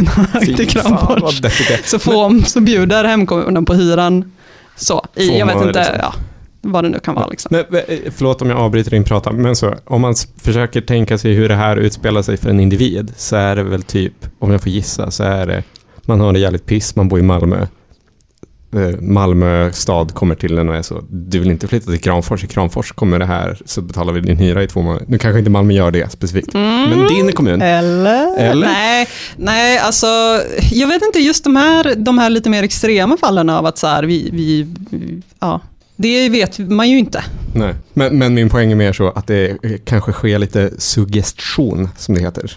[0.57, 1.41] till Kramfors.
[1.85, 4.33] Så, får, så bjuder hemkommunen på hyran.
[4.77, 5.97] Så, i, jag vet inte liksom.
[5.99, 6.15] ja,
[6.63, 7.27] vad det nu kan vara.
[7.27, 7.49] Liksom.
[7.71, 11.33] Men, eh, förlåt om jag avbryter din prata, men så, om man försöker tänka sig
[11.35, 14.63] hur det här utspelar sig för en individ, så är det väl typ, om jag
[14.63, 15.63] får gissa, så är det,
[16.07, 17.67] man har det jävligt piss, man bor i Malmö.
[18.77, 22.45] Eh, Malmö stad kommer till en och är så, du vill inte flytta till Kramfors,
[22.45, 25.07] i Kramfors kommer det här, så betalar vi din hyra i två månader.
[25.09, 26.91] Nu kanske inte Malmö gör det specifikt, Mm.
[26.91, 28.39] men din kommun, Eller?
[28.39, 28.67] Eller?
[28.67, 30.07] Nej, nej, alltså
[30.73, 33.87] jag vet inte, just de här, de här lite mer extrema fallen av att så
[33.87, 34.67] här, vi, vi,
[35.41, 35.61] ja,
[35.97, 37.25] det vet man ju inte.
[37.55, 37.75] nej.
[37.93, 42.21] Men, men min poäng är mer så att det kanske sker lite suggestion, som det
[42.21, 42.53] heter.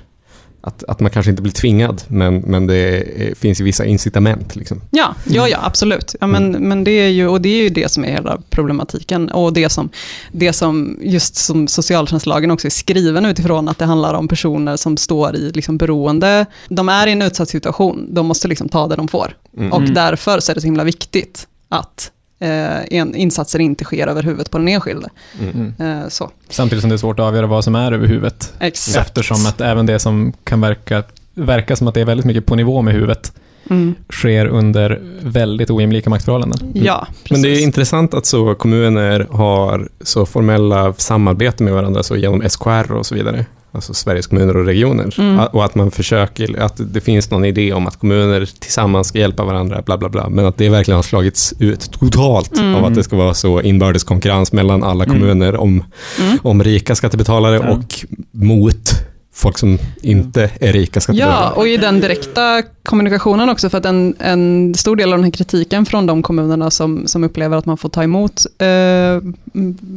[0.61, 3.03] Att, att man kanske inte blir tvingad, men, men det
[3.39, 4.55] finns ju vissa incitament.
[4.55, 4.81] Liksom.
[4.91, 6.15] Ja, ja, ja absolut.
[6.21, 9.29] Ja, men, men det är ju, och det är ju det som är hela problematiken.
[9.29, 9.89] Och det som,
[10.31, 14.97] det som just som socialtjänstlagen också är skriven utifrån, att det handlar om personer som
[14.97, 16.45] står i liksom beroende.
[16.69, 19.37] De är i en utsatt situation, de måste liksom ta det de får.
[19.57, 19.71] Mm.
[19.71, 19.93] Och Mm.
[19.93, 24.51] därför så är det så himla viktigt att eh, en, insatser inte sker över huvudet
[24.51, 25.09] på den enskilde.
[25.39, 25.73] Mm.
[25.79, 26.31] Eh, så.
[26.49, 28.53] Samtidigt som det är svårt att avgöra vad som är över huvudet.
[28.59, 28.97] Exakt.
[29.07, 32.55] Eftersom att även det som kan verka, verka som att det är väldigt mycket på
[32.55, 33.33] nivå med huvudet,
[33.69, 33.95] Mm.
[34.09, 36.59] sker under väldigt ojämlika maktförhållanden.
[36.73, 42.15] Ja, Men det är intressant att så kommuner har så formella samarbeten med varandra så
[42.15, 43.45] genom SKR och så vidare.
[43.75, 45.15] Alltså Sveriges kommuner och regioner.
[45.19, 45.39] Mm.
[45.39, 49.43] Och att man försöker, att det finns någon idé om att kommuner tillsammans ska hjälpa
[49.43, 50.29] varandra, bla bla bla.
[50.29, 52.75] Men att det verkligen har slagits ut totalt Mm.
[52.75, 55.15] av att det ska vara så inbördes konkurrens mellan alla Mm.
[55.19, 55.83] kommuner om,
[56.19, 56.37] Mm.
[56.43, 57.71] om rika skattebetalare Ja.
[57.71, 58.89] och mot
[59.33, 61.43] folk som inte är rika skattebetalare.
[61.43, 65.23] Ja, och i den direkta kommunikationen också, för att en, en stor del av den
[65.23, 68.67] här kritiken från de kommunerna som, som upplever att man får ta emot eh,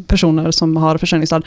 [0.07, 1.43] personer som har försörjningsstöd,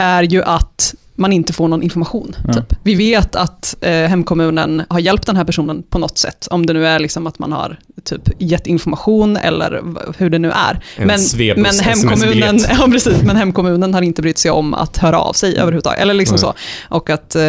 [0.00, 2.36] är ju att man inte får någon information.
[2.46, 2.52] Ja.
[2.54, 2.74] Typ.
[2.82, 6.72] Vi vet att eh, hemkommunen har hjälpt den här personen på något sätt, om det
[6.72, 9.82] nu är liksom att man har typ, gett information eller
[10.18, 10.80] hur det nu är.
[10.96, 11.20] En Men,
[11.62, 15.56] men, hemkommunen, ja, precis, men hemkommunen har inte brytt sig om att höra av sig
[15.58, 16.00] överhuvudtaget.
[16.00, 16.40] Eller liksom Nej.
[16.40, 16.54] så.
[16.88, 17.42] Och att, eh,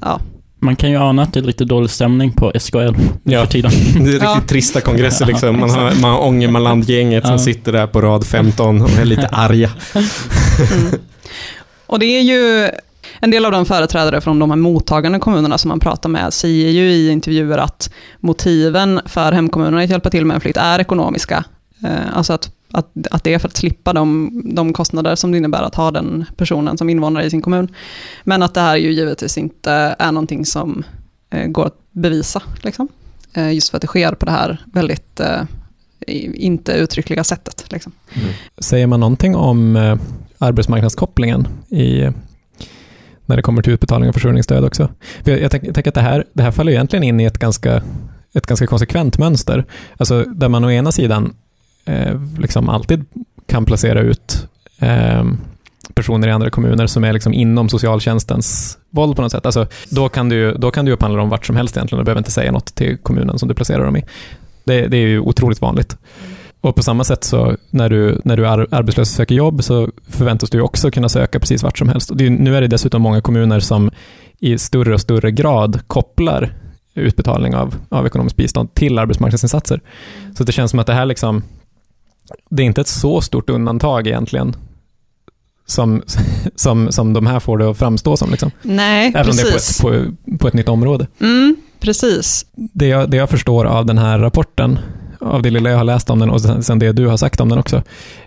[0.00, 0.20] ja,
[0.58, 3.40] Man kan ju ana att det är lite dålig stämning på SKL Ja.
[3.44, 3.70] för tiden.
[3.94, 4.40] Det är riktigt Ja.
[4.48, 5.60] trista kongresser liksom.
[5.60, 7.38] Man har, man har Ångermanland-gänget som Ja.
[7.38, 9.70] sitter där på rad 15 och är lite arga.
[11.90, 12.70] Och det är ju
[13.20, 16.70] en del av de företrädare från de här mottagande kommunerna som man pratar med säger
[16.70, 21.44] ju i intervjuer att motiven för hemkommunerna att hjälpa till med en flytt är ekonomiska.
[21.84, 25.38] Eh, alltså att att, att det är för att slippa de, de kostnader som det
[25.38, 27.74] innebär att ha den personen som invånare i sin kommun.
[28.24, 30.84] Men att det här ju givetvis inte är någonting som
[31.30, 32.42] eh, går att bevisa.
[32.62, 32.88] Liksom.
[33.32, 35.20] Eh, just för att det sker på det här väldigt
[36.34, 37.72] inte uttryckliga sättet.
[37.72, 37.92] Liksom.
[38.12, 38.28] Mm.
[38.58, 39.76] Säger man någonting om
[40.40, 42.08] arbetsmarknadskopplingen i,
[43.26, 44.88] när det kommer till utbetalning av försörjningsstöd också?
[45.24, 47.38] För jag, jag, tänk- tänker att det här, det här faller egentligen in i ett
[47.38, 47.82] ganska,
[48.34, 49.64] ett ganska konsekvent mönster.
[49.96, 51.34] Alltså där man å ena sidan
[51.84, 53.04] eh, liksom alltid
[53.46, 54.48] kan placera ut
[54.78, 55.24] eh,
[55.94, 59.46] personer i andra kommuner som är liksom inom socialtjänstens våld på något sätt.
[59.46, 62.20] Alltså, då, kan du, då kan du upphandla dem vart som helst egentligen Du behöver
[62.20, 64.04] inte säga något till kommunen som du placerar dem i.
[64.64, 65.96] Det, det är ju otroligt vanligt.
[66.60, 69.88] Och på samma sätt så när du, när du är arbetslös och söker jobb så
[70.08, 72.10] förväntas du också kunna söka precis vart som helst.
[72.10, 73.90] Är, nu är det dessutom många kommuner som
[74.38, 76.54] i större och större grad kopplar
[76.94, 79.80] utbetalning av, av ekonomiskt bistånd till arbetsmarknadsinsatser.
[80.36, 81.42] Så det känns som att det här liksom,
[82.50, 84.56] det är inte ett så stort undantag egentligen
[85.66, 86.02] som,
[86.54, 88.30] som, som de här får det att framstå som.
[88.30, 88.50] Liksom.
[88.62, 89.76] Nej, Även om det är på precis.
[89.76, 91.06] ett, på, på ett nytt område.
[91.20, 92.46] Mm, precis.
[92.54, 94.78] Det jag, det jag förstår av den här rapporten,
[95.20, 97.40] av det lilla jag har läst om den och sen, sen det du har sagt
[97.40, 97.82] om den också,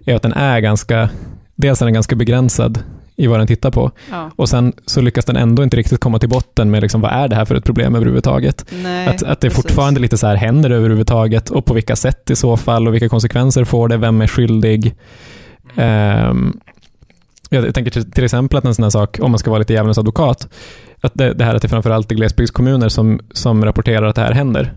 [0.06, 1.10] är att den är ganska,
[1.56, 2.84] dels är den ganska begränsad
[3.16, 3.92] i vad den tittar på.
[4.12, 4.32] Ja.
[4.36, 7.28] Och sen så lyckas den ändå inte riktigt komma till botten med liksom, vad är
[7.28, 8.66] det här för ett problem överhuvudtaget.
[8.84, 9.64] Nej, att, att det precis.
[9.64, 13.10] fortfarande lite så här, händer överhuvudtaget och på vilka sätt i så fall och vilka
[13.10, 14.96] konsekvenser får det, vem är skyldig?
[15.76, 16.60] Ehm,
[17.50, 19.74] jag tänker till, till exempel att en sån här sak, om man ska vara lite
[19.74, 20.48] djävulens advokat,
[21.02, 24.32] att det, det här att det framförallt är glesbygdskommuner som, som rapporterar att det här
[24.32, 24.74] händer.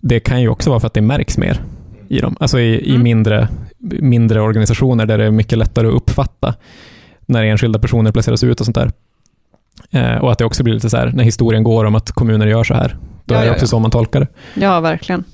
[0.00, 1.60] Det kan ju också vara för att det märks mer
[2.08, 2.36] i dem.
[2.40, 6.54] Alltså i, i mindre, mindre organisationer där det är mycket lättare att uppfatta
[7.26, 8.92] när enskilda personer placeras ut och sånt där.
[9.90, 12.46] Eh, och att det också blir lite så här, när historien går om att kommuner
[12.46, 13.68] gör så här, då Ja, är det ja, också ja.
[13.68, 14.26] så man tolkar det.
[14.54, 15.24] Ja, verkligen.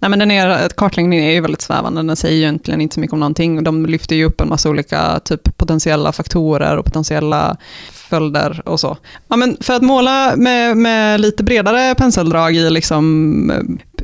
[0.00, 3.00] Nej, men den är, kartläggningen är ju väldigt svävande, den säger ju egentligen inte så
[3.00, 3.64] mycket om någonting.
[3.64, 7.56] De lyfter ju upp en massa olika typ, potentiella faktorer och potentiella
[7.92, 8.96] följder och så.
[9.28, 13.52] Ja, men för att måla med, med lite bredare penseldrag i liksom,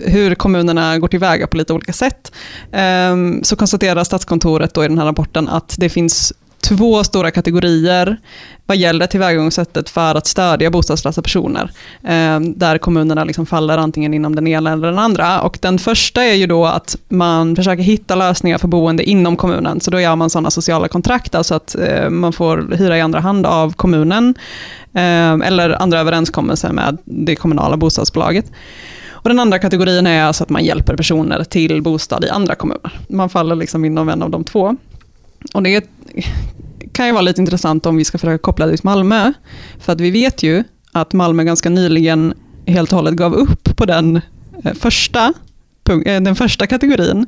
[0.01, 2.33] hur kommunerna går tillväga på lite olika sätt,
[2.73, 6.33] ehm, så konstaterar Statskontoret då i den här rapporten att det finns
[6.69, 8.17] två stora kategorier
[8.67, 11.71] vad gäller tillvägagångssättet för att stödja bostadslösa personer,
[12.03, 15.41] eh, där kommunerna liksom faller antingen inom den ena eller den andra.
[15.41, 19.81] Och den första är ju då att man försöker hitta lösningar för boende inom kommunen,
[19.81, 23.21] så då gör man sådana sociala kontrakt, alltså att eh, man får hyra i andra
[23.21, 24.35] hand av kommunen,
[24.95, 28.53] eh, eller andra överenskommelser med det kommunala bostadsbolaget.
[29.09, 33.01] Och den andra kategorin är alltså att man hjälper personer till bostad i andra kommuner.
[33.09, 34.77] Man faller liksom inom en av de två.
[35.55, 35.85] Och det
[36.93, 39.33] kan ju vara lite intressant om vi ska försöka koppla det till Malmö.
[39.79, 42.35] För att vi vet ju att Malmö ganska nyligen
[42.67, 44.21] helt och hållet gav upp på den
[44.65, 45.33] eh, första,
[45.89, 47.27] eh, den första kategorin,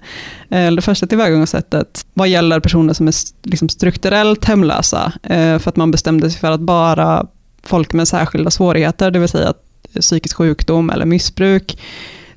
[0.51, 5.13] eh, eller det första tillvägagångssättet, vad gäller personer som är liksom strukturellt hemlösa.
[5.23, 7.27] För att man bestämde sig för att bara
[7.63, 9.55] folk med särskilda svårigheter, det vill säga
[10.01, 11.79] psykisk sjukdom eller missbruk,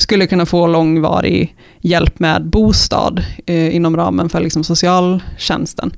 [0.02, 5.92] skulle kunna få långvarig hjälp med bostad eh, inom ramen för liksom, socialtjänsten.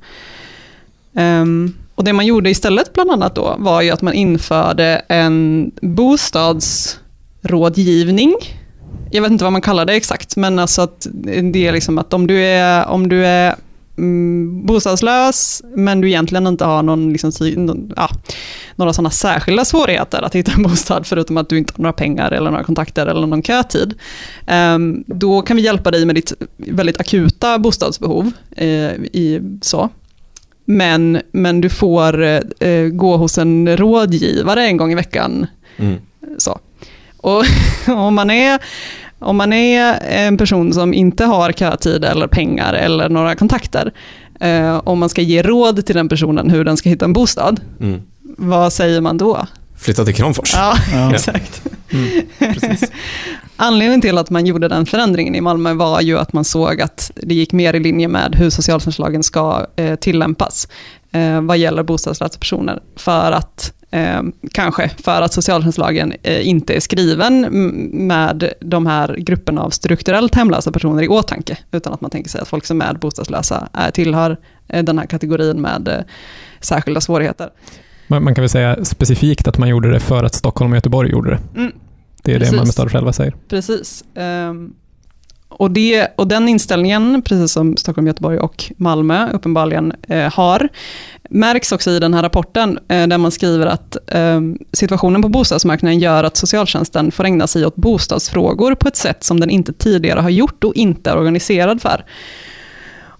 [1.12, 5.70] Um, och det man gjorde istället bland annat då var ju att man införde en
[5.82, 8.34] bostadsrådgivning.
[9.10, 11.06] Jag vet inte vad man kallar det exakt, men alltså att
[11.52, 13.54] det är liksom att om du är, om du är
[13.98, 17.32] mm, bostadslös, men du egentligen inte har någon, liksom,
[17.96, 18.08] ja,
[18.76, 22.30] några sådana särskilda svårigheter att hitta en bostad, förutom att du inte har några pengar
[22.30, 23.94] eller några kontakter eller någon kötid.
[24.46, 28.32] Ehm, då kan vi hjälpa dig med ditt väldigt akuta bostadsbehov.
[28.56, 29.88] eh, i, så.
[30.64, 32.22] Men, men du får
[32.60, 35.46] eh, gå hos en rådgivare en gång i veckan.
[35.76, 35.96] Mm.
[36.38, 36.58] Så.
[37.16, 37.44] Och
[37.86, 38.60] om man, är,
[39.24, 43.92] om man är en person som inte har kötid eller pengar eller några kontakter,
[44.40, 47.60] eh, om man ska ge råd till den personen hur den ska hitta en bostad,
[47.80, 48.00] Mm.
[48.38, 49.46] vad säger man då?
[49.78, 50.54] Flytta till Kramfors.
[50.54, 51.12] Ja, Ja.
[51.14, 51.62] exakt.
[53.56, 57.10] Anledningen till att man gjorde den förändringen i Malmö var ju att man såg att
[57.14, 60.68] det gick mer i linje med hur socialtjänstlagen ska eh, tillämpas
[61.14, 62.82] eh, vad gäller bostadslösa personer.
[62.96, 64.22] För att, eh,
[64.52, 67.40] kanske för att socialtjänstlagen eh, inte är skriven
[68.06, 72.40] med de här grupperna av strukturellt hemlösa personer i åtanke, utan att man tänker sig
[72.40, 74.36] att folk som är bostadslösa är, tillhör
[74.68, 75.98] eh, den här kategorin med eh,
[76.60, 77.50] särskilda svårigheter.
[78.06, 81.10] Man, man kan väl säga specifikt att man gjorde det för att Stockholm och Göteborg
[81.10, 81.60] gjorde det.
[81.60, 81.72] Mm.
[82.22, 82.50] Det är Precis.
[82.50, 83.34] det Malmö stad själva säger.
[83.48, 84.04] Precis.
[84.14, 84.72] Ehm,
[85.58, 90.68] och, det, och den inställningen, precis som Stockholm, Göteborg och Malmö uppenbarligen eh, har,
[91.30, 94.40] märks också i den här rapporten, eh, där man skriver att eh,
[94.72, 99.40] situationen på bostadsmarknaden gör att socialtjänsten får ägna sig åt bostadsfrågor på ett sätt som
[99.40, 102.04] den inte tidigare har gjort och inte är organiserad för.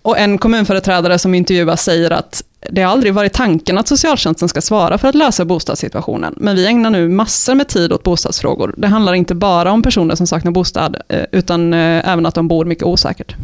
[0.03, 4.61] Och en kommunföreträdare som intervjuas säger att det har aldrig varit tanken att socialtjänsten ska
[4.61, 8.75] svara för att lösa bostadssituationen, men vi ägnar nu massor med tid åt bostadsfrågor.
[8.77, 12.49] Det handlar inte bara om personer som saknar bostad, eh, utan eh, även att de
[12.49, 13.35] bor mycket osäkert.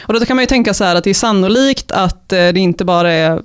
[0.00, 2.60] Och då kan man ju tänka så här att det är sannolikt att eh, det
[2.60, 3.42] inte bara är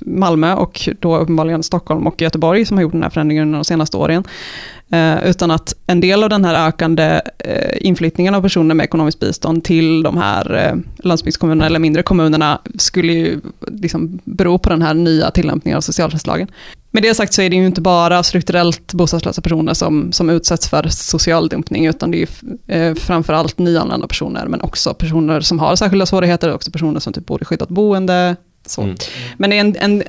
[0.00, 3.64] Malmö och då uppenbarligen Stockholm och Göteborg som har gjort den här förändringen under de
[3.64, 4.24] senaste åren.
[4.90, 7.20] Eh, utan att en del av den här ökande
[7.76, 13.40] inflyttningen av personer med ekonomiskt bistånd till de här landsbygdskommunerna eller mindre kommunerna skulle ju
[13.66, 16.48] liksom bero på den här nya tillämpningen av socialtjänstlagen.
[16.94, 20.68] Med det sagt så är det ju inte bara strukturellt bostadslösa personer som, som utsätts
[20.68, 22.28] för social dumpning, utan det är
[22.76, 27.26] eh, framförallt nyanlända personer, men också personer som har särskilda svårigheter, också personer som typ
[27.26, 28.36] bor i skyddat boende.
[28.66, 28.82] Så.
[28.82, 28.96] Mm.
[29.36, 30.02] Men det är en, en,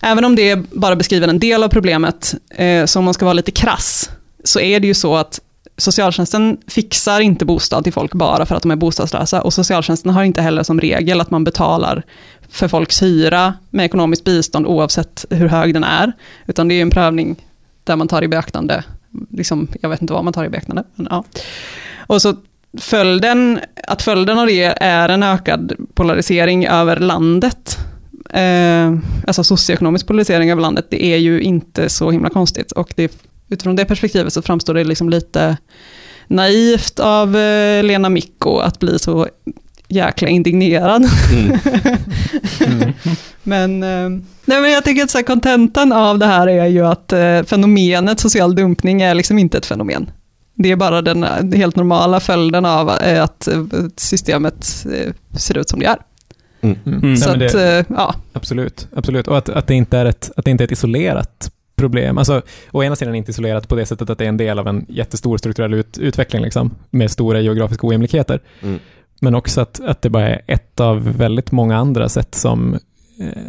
[0.00, 3.32] även om det bara beskriver en del av problemet, eh, så om man ska vara
[3.32, 4.10] lite krass,
[4.44, 5.40] så är det ju så att
[5.76, 9.42] socialtjänsten fixar inte bostad till folk bara för att de är bostadslösa.
[9.42, 12.02] Och socialtjänsten har inte heller som regel att man betalar
[12.48, 16.12] för folks hyra med ekonomiskt bistånd oavsett hur hög den är,
[16.46, 17.46] utan det är en prövning
[17.84, 18.84] där man tar i beaktande,
[19.30, 21.24] liksom, jag vet inte vad man tar i beaktande, men ja.
[22.06, 22.36] Och så
[22.78, 27.78] följden, att följden av det är en ökad polarisering över landet,
[28.34, 32.72] eh, alltså socioekonomisk polarisering över landet, det är ju inte så himla konstigt.
[32.72, 33.12] Och det,
[33.48, 35.56] utifrån det perspektivet så framstår det liksom lite
[36.26, 39.28] naivt av eh, Lena Micko att bli så
[39.90, 41.08] jäkla indignerad.
[41.32, 41.58] Mm.
[42.66, 42.92] Mm.
[43.42, 47.42] men, eh, nej, men jag tycker att kontentan av det här är ju att eh,
[47.42, 50.10] fenomenet social dumpning är liksom inte ett fenomen.
[50.54, 52.88] Det är bara den eh, helt normala följden av
[53.22, 53.48] att
[53.96, 54.64] systemet
[55.38, 55.96] ser ut som det är.
[56.60, 56.76] Mm.
[56.86, 57.16] Mm.
[57.16, 58.14] Så Nej, det, att, ja.
[58.32, 59.28] Absolut, absolut.
[59.28, 62.18] Och att, att, det inte är ett, att det inte är ett isolerat problem.
[62.18, 64.68] Alltså, å ena sidan inte isolerat på det sättet att det är en del av
[64.68, 68.40] en jättestor strukturell ut, utveckling, liksom, med stora geografiska ojämlikheter.
[68.62, 68.78] Mm.
[69.20, 72.80] Men också att, att det bara är ett av väldigt många andra sätt som eh,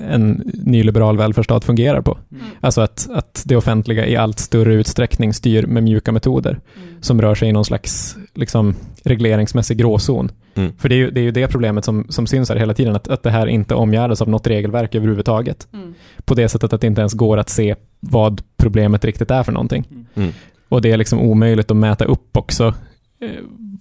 [0.10, 2.18] en nyliberal välfärdsstat fungerar på.
[2.32, 2.44] Mm.
[2.62, 7.02] Alltså att, att det offentliga i allt större utsträckning styr med mjuka metoder mm.
[7.02, 10.32] som rör sig i någon slags liksom, regleringsmässig gråzon.
[10.56, 10.72] Mm.
[10.78, 12.96] För det är, ju, det är ju det problemet som, som syns här hela tiden,
[12.96, 15.68] att, att det här inte omgärdas av något regelverk överhuvudtaget.
[15.74, 15.94] Mm.
[16.26, 19.52] På det sättet att det inte ens går att se vad problemet riktigt är för
[19.52, 19.86] någonting.
[20.16, 20.32] Mm.
[20.70, 22.74] Och det är liksom omöjligt att mäta upp också eh,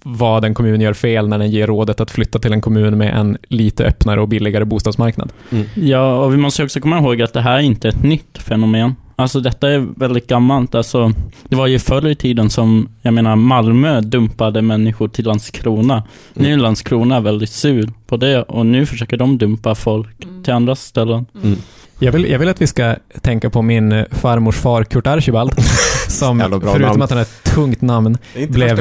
[0.03, 3.15] vad en kommun gör fel när den ger rådet att flytta till en kommun med
[3.15, 5.33] en lite öppnare och billigare bostadsmarknad.
[5.49, 5.65] Mm.
[5.75, 8.95] Ja, och vi måste också komma ihåg att det här är inte ett nytt fenomen.
[9.15, 10.75] Alltså detta är väldigt gammalt.
[10.75, 11.11] Alltså,
[11.43, 15.93] det var ju förr i tiden som, jag menar, Malmö dumpade människor till Landskrona.
[15.93, 16.03] Mm.
[16.33, 20.43] Nu är Landskrona väldigt sur på det och nu försöker de dumpa folk mm.
[20.43, 21.25] till andra ställen.
[21.43, 21.57] Mm.
[22.03, 25.51] Jag vill, jag vill att vi ska tänka på min eh, farmors far Kurt Archibald,
[26.07, 27.01] som förutom namn.
[27.01, 28.75] att han är ett tungt namn, blev,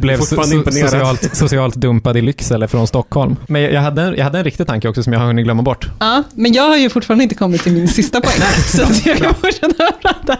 [0.00, 3.36] blev so socialt, socialt dumpad i Lycksele från Stockholm.
[3.46, 5.90] Men jag hade, jag hade en riktig tanke också som jag har hunnit glömma bort.
[6.00, 9.34] Ja, men jag har ju fortfarande inte kommit till min sista poäng, så jag kan
[9.34, 10.36] fortsätta prata.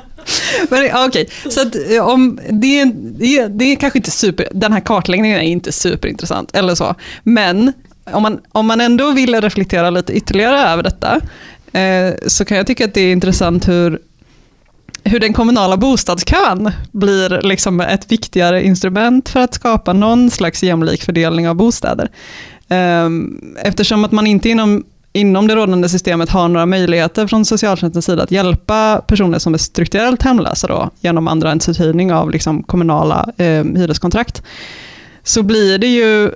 [0.71, 1.27] Men, okej, okay.
[1.51, 2.85] så att, eh, om det,
[3.19, 7.73] det, det är kanske inte super, den här kartläggningen är inte superintressant, eller så, men
[8.05, 11.21] om man, om man ändå vill reflektera lite ytterligare över detta,
[11.73, 13.99] Eh, så kan jag tycka att det är intressant hur,
[15.05, 21.03] hur den kommunala bostadskön blir liksom ett viktigare instrument för att skapa någon slags jämlik
[21.03, 22.11] fördelning av bostäder.
[22.69, 28.05] Ehm, eftersom att man inte inom, inom det rådande systemet har några möjligheter från socialtjänstens
[28.05, 33.29] sida att hjälpa personer som är strukturellt hemlösa då, genom andra uthyrning av liksom kommunala
[33.37, 34.43] eh, hyreskontrakt,
[35.23, 36.31] så blir det ju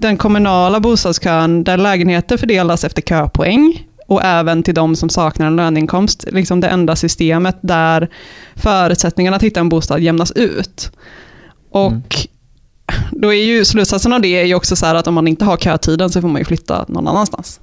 [0.00, 5.56] den kommunala bostadskön där lägenheter fördelas efter köpoäng, och även till de som saknar en
[5.56, 8.08] löneinkomst, liksom det enda systemet där
[8.54, 10.92] förutsättningarna att hitta en bostad jämnas ut.
[11.70, 12.02] Och mm.
[13.12, 15.44] då är ju slutsatsen av det är ju också så här att om man inte
[15.44, 17.60] har kötiden så får man ju flytta någon annanstans.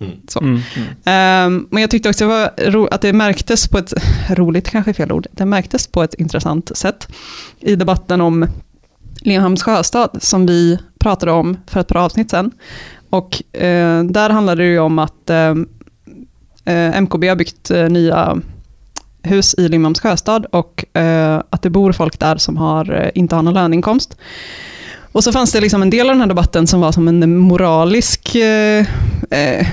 [0.00, 0.12] Mm.
[0.28, 0.40] Så.
[0.40, 0.54] Mm.
[0.56, 2.50] Um, men jag tyckte också
[2.90, 3.92] att det märktes på ett,
[4.30, 7.08] roligt kanske är fel ord, det märktes på ett intressant sätt
[7.60, 8.46] i debatten om
[9.20, 12.50] Limhamns sjöstad, som vi pratade om för ett par avsnitt sedan.
[13.10, 15.54] Och eh, där handlade det ju om att eh,
[16.64, 18.40] eh MKB har byggt eh, nya
[19.22, 23.36] hus i Limhamns sjöstad och eh, att det bor folk där som har, eh, inte
[23.36, 24.16] har någon löneinkomst.
[25.12, 27.38] Och så fanns det liksom en del av den här debatten som var som en
[27.38, 28.86] moralisk eh,
[29.30, 29.66] eh,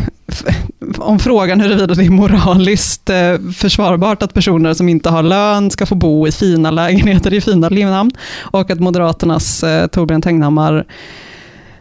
[0.97, 3.09] om frågan huruvida det är moraliskt
[3.57, 7.69] försvarbart att personer som inte har lön ska få bo i fina lägenheter i fina
[7.69, 9.59] Limhamn och att Moderaternas
[9.91, 10.85] Torbjörn Tegnhammar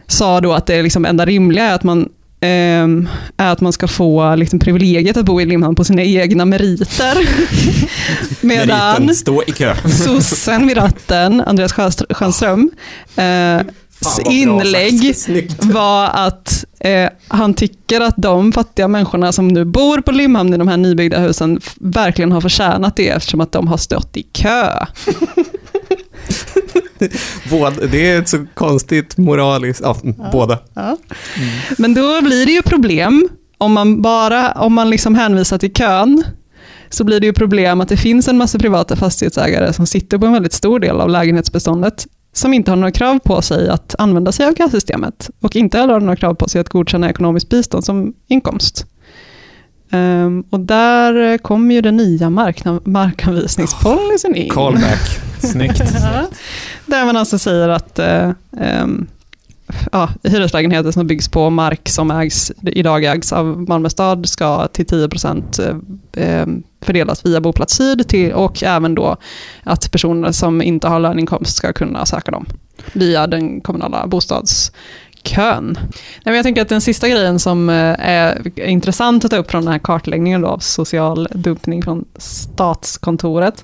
[0.07, 2.09] sa då att det liksom enda rimliga är att man
[2.41, 6.45] ehm, är att man ska få liksom privilegiet att bo i Limhamn på sina egna
[6.45, 7.17] meriter.
[8.45, 9.75] Medan Meriten, stå i kö.
[9.89, 11.73] sossen vid ratten, Andreas
[12.09, 12.71] Schönström,
[13.15, 13.61] eh,
[14.29, 15.15] inlägg
[15.59, 20.57] var att eh, han tycker att de fattiga människorna som nu bor på Limhamn i
[20.57, 24.85] de här nybyggda husen verkligen har förtjänat det eftersom att de har stått i kö.
[27.49, 29.97] Båda, det är ett så konstigt moraliskt, ja,
[30.31, 30.59] båda.
[30.73, 30.97] Ja.
[31.77, 36.23] Men då blir det ju problem om man bara om man liksom hänvisar till kön
[36.89, 40.25] så blir det ju problem att det finns en massa privata fastighetsägare som sitter på
[40.25, 44.31] en väldigt stor del av lägenhetsbeståndet som inte har några krav på sig att använda
[44.31, 47.85] sig av kassystemet och inte heller har några krav på sig att godkänna ekonomiskt bistånd
[47.85, 48.85] som inkomst.
[49.91, 54.49] Ehm, och där kommer ju den nya markna- markanvisningspolicyn in.
[54.49, 55.19] Callback.
[55.39, 55.83] Snyggt.
[56.01, 56.27] Ja.
[56.85, 59.07] Där man alltså säger att ehm,
[59.91, 64.85] ja, hyreslägenheter som byggs på mark som ägs, idag ägs av Malmö stad ska till
[64.85, 65.59] 10 procent
[66.17, 66.45] eh,
[66.81, 69.17] fördelas via Boplats Syd till, och även då
[69.63, 72.45] att personer som inte har löneinkomst ska kunna söka dem
[72.93, 74.07] via den kommunala
[75.25, 75.77] kön.
[75.79, 79.51] Nej, men jag tänker att den sista grejen som eh, är intressant att ta upp
[79.51, 83.63] från den här kartläggningen då av social dumpning från Statskontoret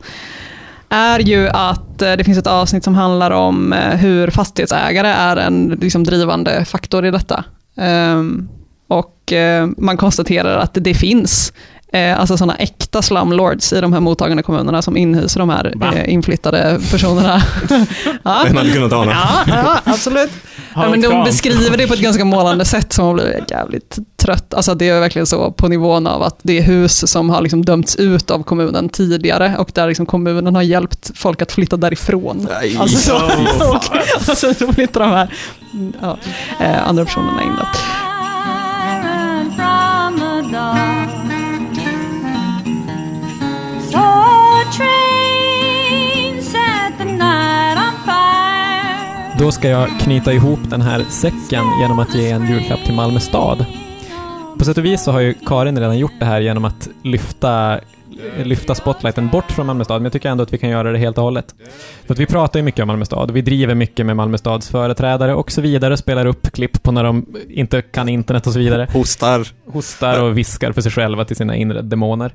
[0.89, 5.37] är ju att eh, det finns ett avsnitt som handlar om eh, hur fastighetsägare är
[5.37, 7.43] en liksom, drivande faktor i detta.
[7.77, 8.49] Ehm,
[8.87, 9.33] och
[9.77, 11.53] man konstaterar att det finns
[11.91, 16.13] eh, alltså sådana äkta slumlords i de här mottagande kommunerna som inhyser de här eh,
[16.13, 17.43] inflyttade personerna.
[18.23, 18.41] ja.
[18.45, 19.11] Vem hade kunnat ana?
[19.11, 20.31] Ja, ja, absolut.
[20.75, 24.53] Ja, men de beskriver det på ett ganska målande sätt som man blir jävligt trött.
[24.53, 27.65] Alltså det är verkligen så på nivån av att det är hus som har liksom
[27.65, 32.47] dömts ut av kommunen tidigare och där liksom kommunen har hjälpt folk att flytta därifrån.
[32.51, 32.77] Nej.
[32.77, 35.33] Alltså, så, Oh, och, och sen så flyttar de här
[36.01, 36.17] ja,
[36.59, 37.55] eh, andra personerna in.
[37.57, 38.10] Då.
[49.41, 53.19] Då ska jag knyta ihop den här säcken genom att ge en julklapp till Malmö
[53.19, 53.65] stad.
[54.57, 57.79] På sätt och vis så har ju Karin redan gjort det här genom att lyfta,
[58.43, 60.97] lyfta spotlighten bort från Malmö stad, men jag tycker ändå att vi kan göra det
[60.97, 61.55] helt och hållet.
[62.05, 64.69] För att vi pratar ju mycket om Malmö stad, vi driver mycket med Malmö stads
[64.69, 68.59] företrädare och så vidare, spelar upp klipp på när de inte kan internet och så
[68.59, 68.87] vidare.
[68.93, 69.47] Hostar.
[69.65, 72.33] Hostar och viskar för sig själva till sina inre demoner.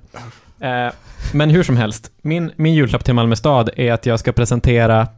[0.61, 0.93] Eh,
[1.33, 5.09] men hur som helst, min, min julklapp till Malmö stad är att jag ska presentera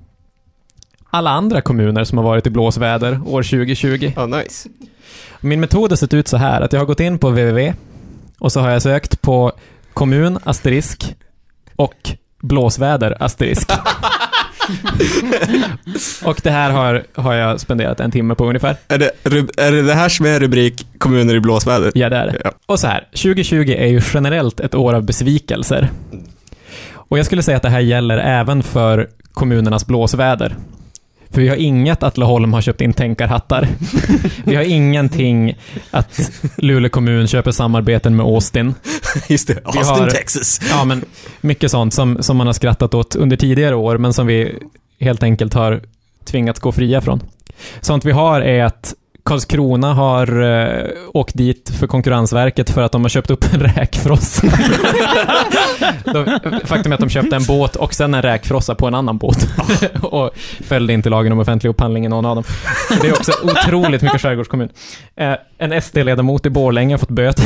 [1.10, 4.12] alla andra kommuner som har varit i blåsväder år 2020.
[4.16, 4.68] Ja, nice.
[5.40, 7.74] Min metod har sett ut så här, att jag har gått in på www
[8.38, 9.52] och så har jag sökt på
[9.94, 11.14] kommun asterisk
[11.76, 12.10] och
[12.42, 13.70] blåsväder asterisk.
[16.24, 18.76] och det här har, har jag spenderat en timme på ungefär.
[18.88, 19.10] Är det,
[19.56, 21.92] är det det här som är rubrik kommuner i blåsväder?
[21.94, 22.40] Ja, det är det.
[22.44, 22.52] Ja.
[22.66, 25.90] Och så här, 2020 är ju generellt ett år av besvikelser.
[26.92, 30.56] Och jag skulle säga att det här gäller även för kommunernas blåsväder.
[31.30, 33.68] För vi har inget att Laholm har köpt in tänkarhattar.
[34.44, 35.58] Vi har ingenting
[35.90, 38.74] att Luleå kommun köper samarbeten med Austin.
[39.28, 40.60] Just det, Austin, har- Texas.
[40.70, 41.04] Ja, men
[41.40, 44.54] mycket sånt som, som man har skrattat åt under tidigare år, men som vi
[45.00, 45.82] helt enkelt har
[46.24, 47.20] tvingats gå fria från.
[47.80, 48.94] Sånt vi har är att
[49.28, 54.46] Karlskrona har eh, åkt dit för Konkurrensverket för att de har köpt upp en räkfrossa.
[56.04, 59.18] de, faktum är att de köpte en båt och sen en räkfrossa på en annan
[59.18, 59.48] båt.
[60.02, 60.30] och
[60.64, 62.44] följde inte lagen om offentlig upphandling i någon av dem.
[63.00, 64.68] Det är också otroligt mycket skärgårdskommun.
[65.16, 67.44] Eh, en SD-ledamot i Borlänge har fått böter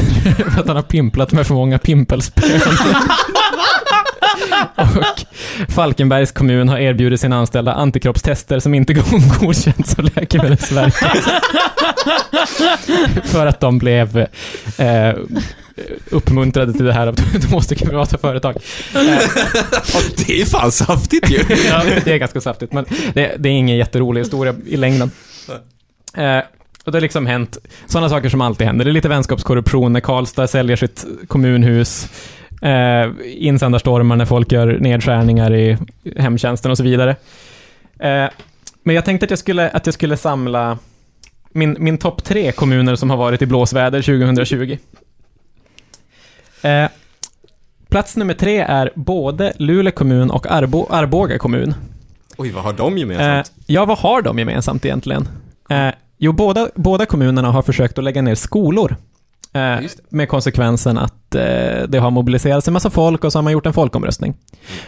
[0.51, 2.61] för att han har pimplat med för många pimpelspön.
[4.77, 5.25] och
[5.69, 8.95] Falkenbergs kommun har erbjudit sina anställda antikroppstester som inte
[9.41, 11.25] godkänts av Läkemedelsverket.
[13.25, 14.27] För att de blev
[14.79, 15.15] eh,
[16.11, 17.15] uppmuntrade till det här av
[17.51, 18.57] två stycken privata företag.
[20.17, 21.39] det är fan saftigt ju.
[21.69, 22.85] ja, det är ganska saftigt, men
[23.15, 25.11] det, det är ingen jätterolig historia i längden.
[26.17, 26.43] Eh,
[26.85, 28.85] och det har liksom hänt sådana saker som alltid händer.
[28.85, 32.09] Det är lite vänskapskorruption när Karlstad säljer sitt kommunhus,
[32.63, 35.79] eh, insändarstormar när folk gör nedskärningar i
[36.17, 37.11] hemtjänsten och så vidare.
[37.99, 38.29] Eh,
[38.83, 40.79] men jag tänkte att jag skulle, att jag skulle samla
[41.53, 44.79] min, min topp tre kommuner som har varit i blåsväder 2020.
[46.63, 46.89] Eh,
[47.89, 51.75] plats nummer tre är både Luleå kommun och Arbo, Arboga kommun.
[52.37, 53.53] Oj, vad har de gemensamt?
[53.59, 55.29] Eh, ja, vad har de gemensamt egentligen?
[55.71, 55.89] Eh,
[56.19, 58.97] jo, båda, båda kommunerna har försökt att lägga ner skolor.
[59.53, 63.53] Eh, med konsekvensen att eh, det har mobiliserats en massa folk och så har man
[63.53, 64.35] gjort en folkomröstning.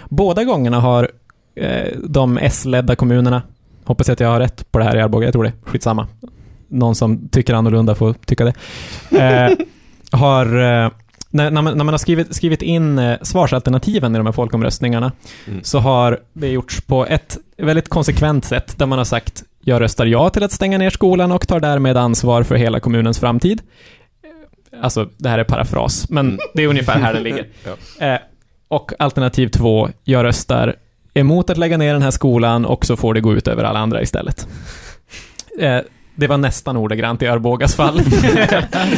[0.09, 1.11] Båda gångerna har
[1.57, 3.43] eh, de S-ledda kommunerna,
[3.85, 6.09] hoppas jag att jag har rätt på det här i Arboga, jag tror det, skitsamma.
[6.75, 8.55] Någon som tycker annorlunda får tycka det.
[9.19, 9.51] Eh,
[10.19, 10.91] har eh,
[11.31, 15.13] när, när, man, när man har skrivit, skrivit in eh, svarsalternativen i de här folkomröstningarna
[15.47, 15.61] Mm.
[15.65, 20.07] så har det gjorts på ett väldigt konsekvent sätt där man har sagt Jag röstar
[20.07, 23.63] ja till att stänga ner skolan och tar därmed ansvar för hela kommunens framtid.
[24.83, 27.47] Alltså, det här är parafras, men det är ungefär här det ligger.
[28.01, 28.19] Eh,
[28.69, 30.75] och alternativ två, jag röstar
[31.15, 33.79] emot att lägga ner den här skolan och så får det gå ut över alla
[33.79, 34.49] andra istället.
[35.61, 35.79] Eh,
[36.15, 38.01] det var nästan ordagrant i Arbogas fall.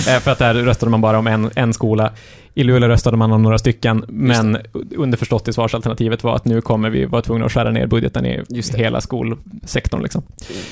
[0.08, 2.12] Eh, för att där röstade man bara om en, en skola.
[2.54, 4.58] I Luleå röstade man om några stycken, men
[4.96, 8.42] underförstått i svarsalternativet var att nu kommer vi vara tvungna att skära ner budgeten i
[8.74, 10.02] hela skolsektorn.
[10.02, 10.22] Liksom.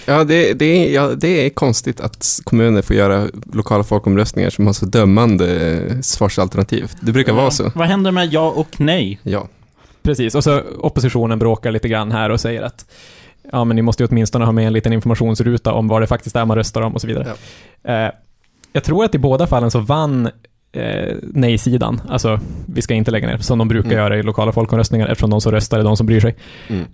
[0.06, 4.66] Ja det, det, är, ja, det är konstigt att kommuner får göra lokala folkomröstningar som
[4.66, 6.90] har så dömande eh, svarsalternativ.
[7.00, 7.72] Det brukar vara så.
[7.74, 9.20] Vad händer med ja och nej?
[9.22, 9.48] Ja.
[10.02, 12.86] Precis, och så oppositionen bråkar lite grann här och säger att
[13.52, 16.36] ja, men ni måste ju åtminstone ha med en liten informationsruta om vad det faktiskt
[16.36, 17.32] är man röstar om och så vidare.
[17.84, 18.12] Eh,
[18.72, 20.28] jag tror att i båda fallen så vann
[20.72, 23.98] eh, nej-sidan, alltså vi ska inte lägga ner, som de brukar Mm.
[23.98, 26.34] göra i lokala folkomröstningar eftersom de som röstar är de som bryr sig.
[26.68, 26.84] Mm.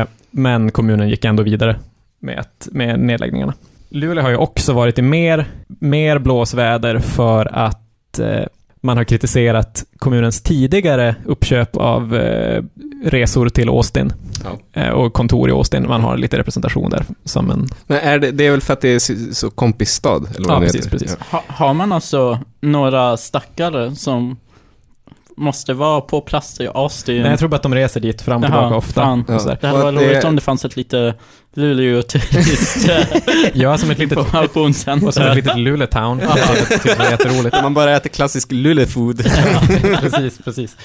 [0.00, 1.76] Eh, men kommunen gick ändå vidare
[2.18, 3.54] med, att, med nedläggningarna.
[3.88, 8.44] Luleå har ju också varit i mer, mer blåsväder för att eh,
[8.80, 12.62] man har kritiserat kommunens tidigare uppköp av eh,
[13.04, 14.12] resor till Austin
[14.72, 15.88] eh, och kontor i Austin.
[15.88, 17.68] Man har lite representation där som en...
[17.86, 20.16] Men är det, det är väl för att det är så, kompisstad?
[20.36, 21.16] Eller vad Ja, det precis, precis.
[21.30, 24.36] Ha, har man alltså några stackare som
[25.40, 27.22] måste vara på plats i Austin?
[27.22, 29.00] Nej, jag tror bara att de reser dit fram och Jaha, tillbaka ofta.
[29.00, 29.24] fan.
[29.28, 29.58] och sådär.
[29.60, 31.14] Det hade varit roligt om det fanns ett lite
[31.54, 32.88] Luleå-turist
[33.54, 35.06] Ja, som ett litet, informationscenter.
[35.06, 36.20] och som ett litet Luleå-town.
[36.22, 36.36] Ja.
[36.68, 37.56] Det tycker jätteroligt.
[37.62, 39.24] Man bara äter klassisk lulefood.
[40.00, 40.76] precis, precis.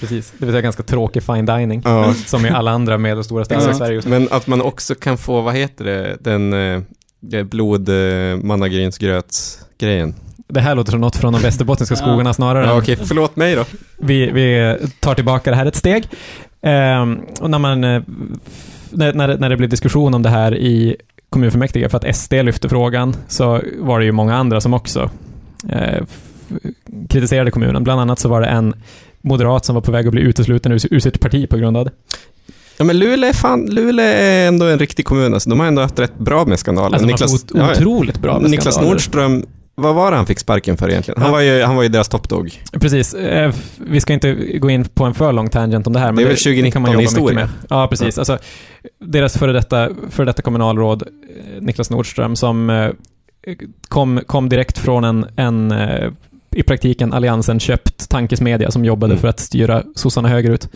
[0.00, 0.32] precis.
[0.38, 1.82] Det vill säga ganska tråkig fine dining.
[1.84, 2.14] Ja.
[2.26, 4.18] Som i alla andra medelstora städer i Sverige just nu.
[4.18, 10.14] Men att man också kan få, vad heter det, den eh, blod eh, mannagrynsgröts-grejen.
[10.48, 13.64] Det här låter som något från de västerbottniska skogarna snarare Ja, okej, förlåt mig då.
[13.98, 16.04] Vi, vi tar tillbaka det här ett steg.
[16.62, 18.02] Ehm, och när, man, eh,
[18.90, 20.96] när, när, det- när det blev diskussion om det här i
[21.30, 25.10] kommunfullmäktige, för att SD lyfte frågan, så var det ju många andra som också
[25.68, 26.04] eh,
[27.08, 27.84] kritiserade kommunen.
[27.84, 28.74] Bland annat så var det en
[29.20, 31.84] moderat som var på väg att bli utesluten ur, ur sitt parti på grund av
[31.84, 31.90] det.
[32.78, 35.50] Ja men Luleå är fan, Luleå är ändå en riktig kommun alltså.
[35.50, 36.98] De har ändå haft rätt bra med skandaler.
[36.98, 38.90] Alltså, ot- otroligt bra med Niklas skandaler.
[38.94, 39.46] Nordström,
[39.76, 41.20] vad var det han fick sparken för egentligen?
[41.22, 41.32] Han Ja.
[41.32, 42.62] var ju, han var ju deras toppdog.
[42.80, 43.14] Precis.
[43.14, 46.06] Eh, Vi ska inte gå in på en för lång tangent om det här.
[46.06, 47.34] Men Det är väl 2019 kan man jobba historia.
[47.46, 47.66] mycket med.
[47.70, 48.18] Ja, precis.
[48.18, 48.38] Alltså,
[49.00, 52.90] deras före detta, före detta kommunalråd, eh, Niklas Nordström, som eh,
[53.88, 55.74] kom, kom direkt från en, en
[56.56, 59.20] i praktiken Alliansen köpt tankesmedja som jobbade Mm.
[59.20, 60.68] för att styra sossarna högerut.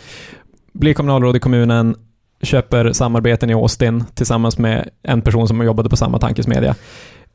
[0.73, 1.95] Blir kommunalråd i kommunen,
[2.43, 6.75] köper samarbeten i Austin tillsammans med en person som jobbade på samma tankesmedja.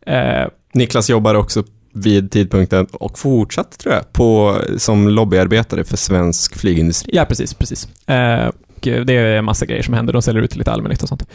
[0.05, 6.55] Eh, Niklas jobbar också vid tidpunkten och fortsatt tror jag, på, som lobbyarbetare för svensk
[6.57, 7.15] flygindustri.
[7.15, 7.87] Ja, precis, precis.
[8.07, 8.49] Eh,
[8.81, 10.13] det är en massa grejer som händer.
[10.13, 11.27] De säljer ut lite allmännytta och sånt.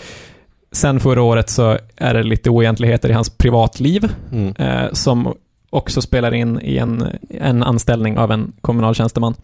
[0.72, 4.54] Sen förra året så är det lite oegentligheter i hans privatliv Mm.
[4.58, 5.34] eh, som
[5.70, 9.34] också spelar in i en, en anställning av en kommunal tjänsteman.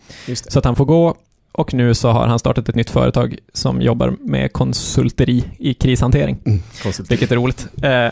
[0.48, 1.14] Så att han får gå
[1.52, 6.36] och nu så har han startat ett nytt företag som jobbar med konsulteri i krishantering.
[6.46, 6.62] Mm.
[7.08, 7.66] Vilket är roligt.
[7.82, 8.06] Eh,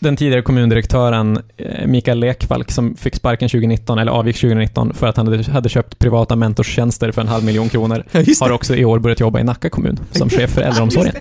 [0.00, 5.16] den tidigare kommundirektören eh, Mikael Lekvall som fick sparken 2019, eller avgick 2019, för att
[5.16, 8.98] han hade, köpt privata mentorstjänster för en halv miljon kronor, Ja, har också i år
[8.98, 11.14] börjat jobba i Nacka kommun som chef för äldreomsorgen.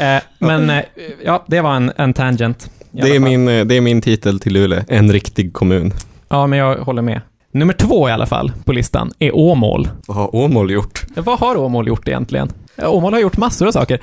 [0.00, 0.82] eh, men eh,
[1.24, 2.70] ja, det var en, en tangent.
[2.90, 5.92] Det är, min, eh, det är min titel till Luleå, en riktig kommun.
[6.28, 7.20] Ja, men jag håller med.
[7.52, 9.88] Nummer två i alla fall på listan är Åmål.
[10.06, 11.04] Vad har Åmål gjort?
[11.16, 12.52] Vad har Åmål gjort egentligen?
[12.82, 13.98] Åmål har gjort massor av saker.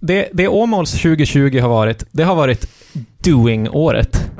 [0.00, 2.68] Det, det Åmåls 2020 har varit, det har varit
[3.24, 4.30] doing-året.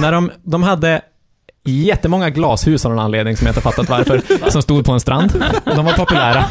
[0.00, 1.00] När de, de hade
[1.64, 5.00] jättemånga glashus av någon anledning som jag inte har fattat varför, som stod på en
[5.00, 5.44] strand.
[5.64, 6.44] De var populära.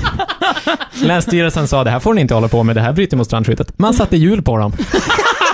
[1.03, 3.79] Länsstyrelsen sa det här får ni inte hålla på med, det här bryter mot strandskyddet.
[3.79, 4.73] Man satte hjul på dem.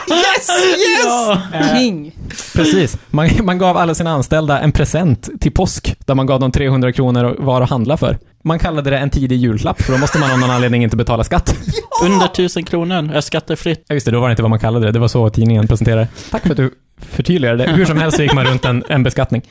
[0.09, 0.49] Yes!
[0.77, 1.71] Yes!
[1.71, 2.15] King.
[2.53, 2.97] Precis.
[3.09, 6.91] Man, man gav alla sina anställda en present till påsk, där man gav dem 300
[6.91, 8.17] kronor var att handla för.
[8.47, 11.23] Man kallade det en tidig julklapp, för då måste man av någon anledning inte betala
[11.23, 11.55] skatt.
[12.03, 13.85] Under tusen kronor är skattefritt.
[13.87, 14.91] Ja, just det, då var det inte vad man kallade det.
[14.91, 17.71] Det var så tidningen presenterade Tack för att du förtydligade det.
[17.71, 19.41] Hur som helst så gick man runt en, en beskattning.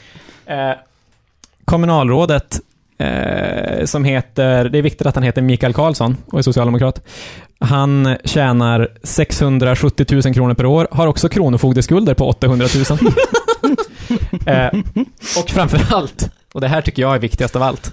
[0.46, 0.70] Eh,
[1.64, 2.60] kommunalrådet,
[2.98, 7.02] eh, som heter, det är viktigt att han heter Mikael Karlsson och är socialdemokrat.
[7.58, 12.98] Han tjänar 670 000 kronor per år, har också kronofogdeskulder på 800 000.
[14.46, 14.68] eh,
[15.42, 17.92] och framför allt, och det här tycker jag är viktigast av allt,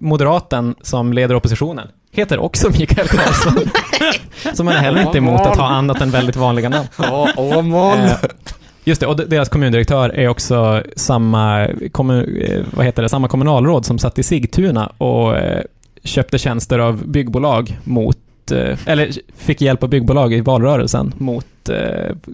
[0.00, 3.52] moderaten som leder oppositionen heter också Mikael Karlsson.
[4.54, 6.88] Så man är heller inte emot att ha annat än väldigt vanliga namn.
[6.98, 7.98] Ja, Åmål.
[7.98, 8.12] Eh,
[8.84, 13.28] Just det, och de- deras kommundirektör är också samma, kommun, eh, vad heter det, samma
[13.28, 15.62] kommunalråd som satt i Sigtuna och eh,
[16.04, 18.18] köpte tjänster av byggbolag mot,
[18.52, 21.46] eh, eller fick hjälp av byggbolag i valrörelsen mot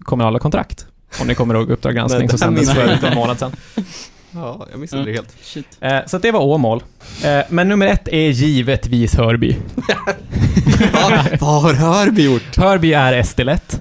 [0.02, 0.86] kommunala kontrakt.
[1.20, 3.52] Om ni kommer ihåg Uppdrag granskning som sändes för en månad sedan.
[4.34, 5.36] Ja, jag missade det helt.
[5.80, 6.82] Eh, så att det var Åmål.
[7.24, 9.56] Eh, men nummer ett är givetvis Hörby.
[11.40, 12.56] Vad har Hörby gjort?
[12.56, 13.80] Hörby är SD-lätt.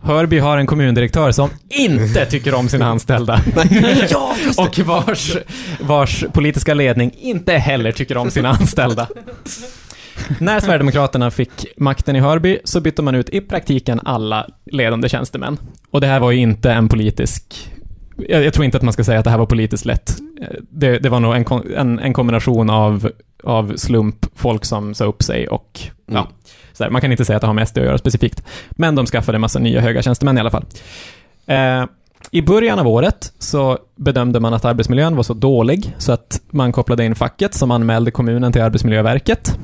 [0.00, 3.40] Hörby har en kommundirektör som inte tycker om sina anställda.
[4.56, 5.36] Och vars,
[5.80, 9.08] vars politiska ledning inte heller tycker om sina anställda.
[10.40, 15.58] När Sverigedemokraterna fick makten i Hörby så bytte man ut i praktiken alla ledande tjänstemän.
[15.90, 17.70] Och det här var ju inte en politisk...
[18.28, 20.16] Jag, jag tror inte att man ska säga att det här var politiskt lätt.
[20.40, 21.44] Eh, Det, det var nog en,
[21.76, 23.10] en, en kombination av,
[23.44, 26.28] av slump, folk som sa upp sig och ja,
[26.72, 28.42] så här, man kan inte säga att det har med SD att göra specifikt.
[28.70, 30.64] Men de skaffade en massa nya höga tjänstemän i alla fall.
[31.46, 31.84] Eh,
[32.30, 36.72] I början av året så bedömde man att arbetsmiljön var så dålig så att man
[36.72, 39.58] kopplade in facket som anmälde kommunen till Arbetsmiljöverket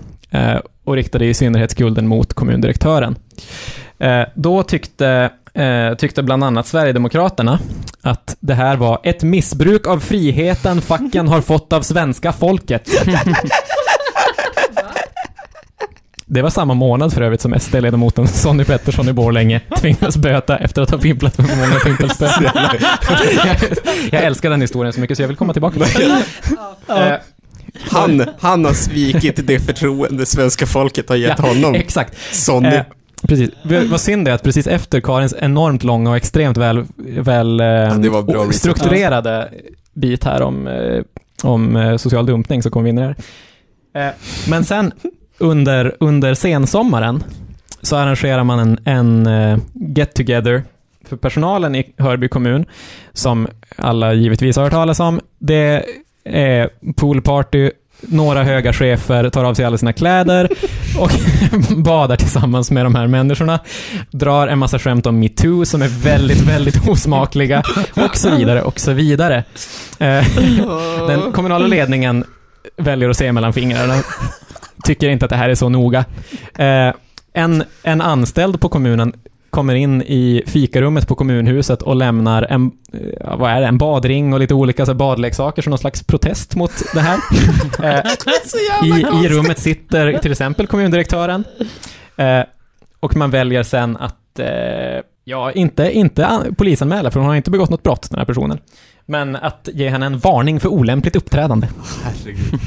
[0.85, 3.17] och riktade i synnerhet skulden mot kommundirektören.
[3.99, 7.59] Eh, då tyckte, eh, tyckte bland annat Sverigedemokraterna
[8.03, 12.89] att det här var ett missbruk av friheten facken har fått av svenska folket.
[16.27, 20.83] Det var samma månad för övrigt som SD-ledamoten Sonny Pettersson i Borlänge tvingades böta efter
[20.83, 22.29] att ha pimplat för många pimpelspön.
[22.43, 23.57] jag,
[24.11, 27.19] jag älskar den historien så mycket så jag vill komma tillbaka till den.
[27.81, 31.75] Han, han har svikit det förtroende svenska folket har gett Ja, honom.
[31.75, 32.17] Exakt.
[32.35, 32.69] Sonny.
[32.69, 32.83] Eh,
[33.29, 33.51] precis.
[33.91, 37.65] Vad synd det är att precis efter Karins enormt långa och extremt väl, väl eh,
[37.67, 38.55] research.
[38.55, 39.49] strukturerade
[39.95, 41.03] bit här om, eh,
[41.43, 43.07] om eh, social dumpning så kom vi in i det
[43.95, 44.09] här.
[44.09, 44.15] Eh,
[44.49, 44.93] men sen
[45.39, 47.25] under, under sensommaren
[47.83, 49.59] så arrangerar man en, en eh,
[49.97, 50.63] get together
[51.09, 52.65] för personalen i Hörby kommun,
[53.13, 55.21] som alla givetvis har hört talas om.
[55.39, 55.85] Det
[56.25, 56.67] eh,
[56.97, 57.71] poolparty,
[58.01, 60.49] några höga chefer tar av sig alla sina kläder
[60.99, 61.11] och
[61.77, 63.61] badar tillsammans med de här människorna,
[64.11, 67.63] drar en massa skämt om metoo som är väldigt, väldigt osmakliga
[67.97, 69.45] och så vidare och så vidare.
[69.99, 70.25] Eh,
[71.09, 72.25] den kommunala ledningen
[72.77, 73.95] väljer att se mellan fingrarna,
[74.85, 76.05] tycker inte att det här är så noga.
[76.55, 76.93] Eh,
[77.33, 79.13] en, en anställd på kommunen
[79.53, 84.33] kommer in i fikarummet på kommunhuset och lämnar en, eh, vad är det, en badring
[84.33, 87.19] och lite olika så badleksaker som någon slags protest mot det här.
[87.83, 88.01] Eh,
[88.85, 91.45] I, I rummet sitter till exempel kommundirektören
[92.17, 92.41] eh,
[93.01, 94.47] och man väljer sen att, eh,
[95.25, 98.59] ja, inte, inte an- polisanmäla för hon har inte begått något brott, den här personen.
[99.07, 101.69] Men att ge henne en varning för olämpligt uppträdande.
[102.05, 102.61] Herregud.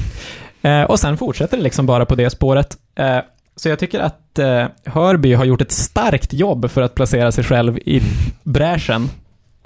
[0.61, 2.77] Eh, och sen fortsätter det liksom bara på det spåret.
[3.55, 7.43] Så jag tycker att eh, Hörby har gjort ett starkt jobb för att placera sig
[7.43, 8.01] själv i
[8.43, 9.09] bräschen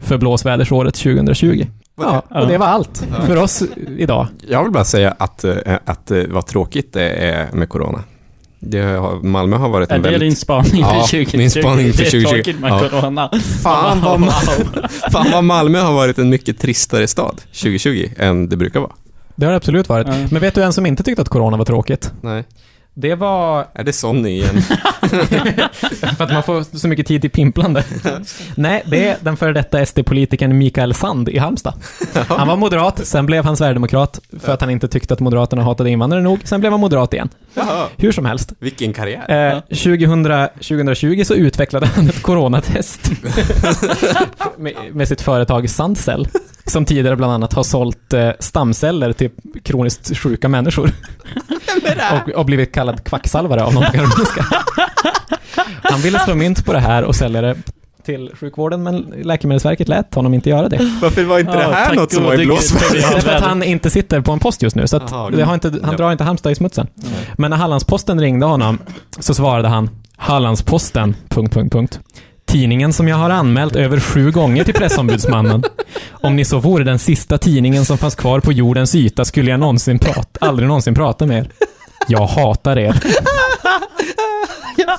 [0.02, 1.66] för blåsvädersåret 2020.
[2.02, 3.26] Ja, och det var allt Ja.
[3.26, 3.64] för oss
[3.98, 4.28] idag.
[4.48, 8.04] Jag vill bara säga att, eh, att eh, vad tråkigt det är med corona.
[8.60, 10.30] Det har, Malmö har varit Är en det väldigt...
[10.30, 11.38] din spaning för ja, 2020?
[11.38, 12.30] min spaning för Det är 2020.
[12.36, 13.30] tråkigt med corona.
[13.64, 14.30] Fan vad, Wow.
[15.12, 18.92] fan vad Malmö har varit en mycket tristare stad 2020 än det brukar vara.
[19.36, 20.08] Det har det absolut varit.
[20.08, 20.14] Ja.
[20.32, 22.14] Men vet du en som inte tyckte att corona var tråkigt?
[22.22, 22.44] Nej.
[23.02, 23.68] Det var...
[23.74, 24.62] Är det Sonny igen?
[26.18, 27.84] för att man får så mycket tid till pimplande.
[28.56, 31.74] Nej, det är den före detta SD-politikern Mikael Sand i Halmstad.
[32.28, 35.89] Han var moderat, sen blev han sverigedemokrat för att han inte tyckte att Moderaterna hatade
[35.89, 36.39] invandrare nog.
[36.43, 37.30] Sen blev han moderat igen.
[37.97, 38.54] Hur som helst.
[38.60, 39.54] Vilken karriär.
[39.54, 40.24] Eh, 2000,
[40.54, 43.12] 2020 så utvecklade han ett coronatest
[44.58, 46.28] med, med sitt företag Sandcell,
[46.70, 49.30] som tidigare bland annat har sålt eh, stamceller till
[49.63, 50.91] kroniskt sjuka människor.
[52.26, 54.45] och, och blivit kallad kvacksalvare av någon på Karolinska.
[55.84, 57.55] Han ville slå mynt på det här och sälja det
[58.05, 60.97] till sjukvården, men Läkemedelsverket lät honom inte göra det.
[61.01, 63.11] Varför var inte det Ja, här tack något som var i blåsväder?
[63.13, 65.53] Därför att han inte sitter på en post just nu, så att Jaha, det har
[65.53, 66.88] inte, han drar inte Halmstad i smutsen.
[67.38, 68.78] Men när Hallandsposten ringde honom
[69.20, 71.15] så svarade han Hallandsposten...
[71.30, 71.99] Punkt, punkt, punkt.
[72.50, 75.64] Tidningen som jag har anmält över sju gånger till pressombudsmannen.
[76.12, 79.60] Om ni så vore den sista tidningen som fanns kvar på jordens yta skulle jag
[79.60, 81.50] någonsin prata, aldrig någonsin prata med er.
[82.08, 82.93] Jag hatar er.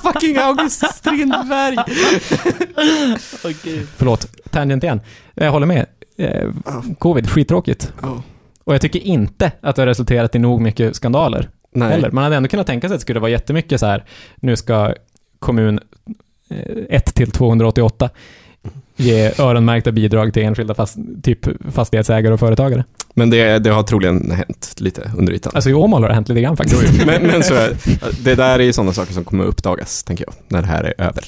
[0.03, 1.75] Fucking August Strindberg!
[3.97, 5.01] Förlåt, tangent igen.
[5.33, 5.85] Jag håller med.
[6.17, 6.49] Eh,
[6.99, 7.93] Covid, skittråkigt.
[8.01, 8.23] Ja.
[8.63, 11.49] Och jag tycker inte att det har resulterat i nog mycket skandaler.
[11.75, 11.89] Nej.
[11.89, 12.11] Heller.
[12.11, 14.03] Man hade ändå kunnat tänka sig att det skulle vara jättemycket så här,
[14.35, 14.93] nu ska
[15.39, 15.79] kommun
[16.89, 18.09] 1 till 288
[18.95, 21.39] ge öronmärkta bidrag till enskilda fast, typ
[21.73, 22.83] fastighetsägare och företagare.
[23.13, 25.51] Men det, det har troligen hänt lite under ytan.
[25.55, 27.05] Alltså i Åmål har det hänt lite grann faktiskt.
[27.05, 27.53] Men, men så
[28.23, 30.93] det där är ju sådana saker som kommer uppdagas, tänker jag, när det här är
[31.01, 31.23] över.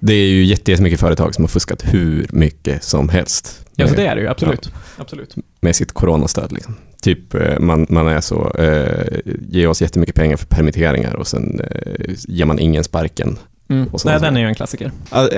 [0.00, 3.64] Det är ju jätte- jättemycket företag som har fuskat hur mycket som helst.
[3.76, 4.72] Ja, så det är det ju, absolut.
[4.96, 5.34] absolut.
[5.60, 6.52] med sitt coronastöd.
[6.52, 6.74] Liksom.
[7.02, 9.18] Typ eh, man, man är så, eh,
[9.48, 13.38] ge oss jättemycket pengar för permitteringar och sen eh, ger man ingen sparken
[13.68, 13.88] Mm.
[13.92, 14.92] Och Nej, den är ju en klassiker.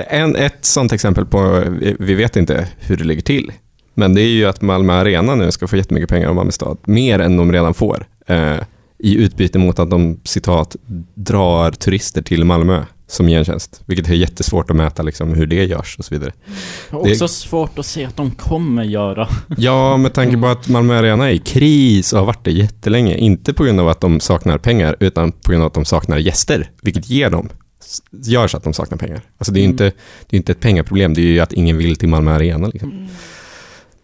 [0.09, 1.63] En, ett sånt exempel på,
[1.99, 3.51] vi- vet inte hur det ligger till,
[3.93, 6.77] men det är ju att Malmö Arena nu ska få jättemycket pengar av Malmö stad,
[6.85, 8.55] mer än de redan får, eh,
[9.03, 10.75] i utbyte mot att de citat
[11.15, 15.95] drar turister till Malmö som gentjänst, vilket är jättesvårt att mäta liksom, hur det görs
[15.99, 16.31] och så vidare.
[16.89, 19.27] Det- Också svårt att se att de kommer göra.
[19.57, 23.17] Ja, med tanke på att Malmö Arena är i kris och har varit det jättelänge.
[23.17, 26.17] Inte på grund av att de saknar pengar, utan på grund av att de saknar
[26.17, 27.49] gäster, vilket ger dem,
[28.11, 29.21] gör så att de saknar pengar.
[29.37, 29.73] Alltså det är ju Mm.
[29.73, 29.83] inte,
[30.29, 32.67] det är inte ett pengaproblem, det är ju att ingen vill till Malmö Arena.
[32.67, 33.07] Liksom.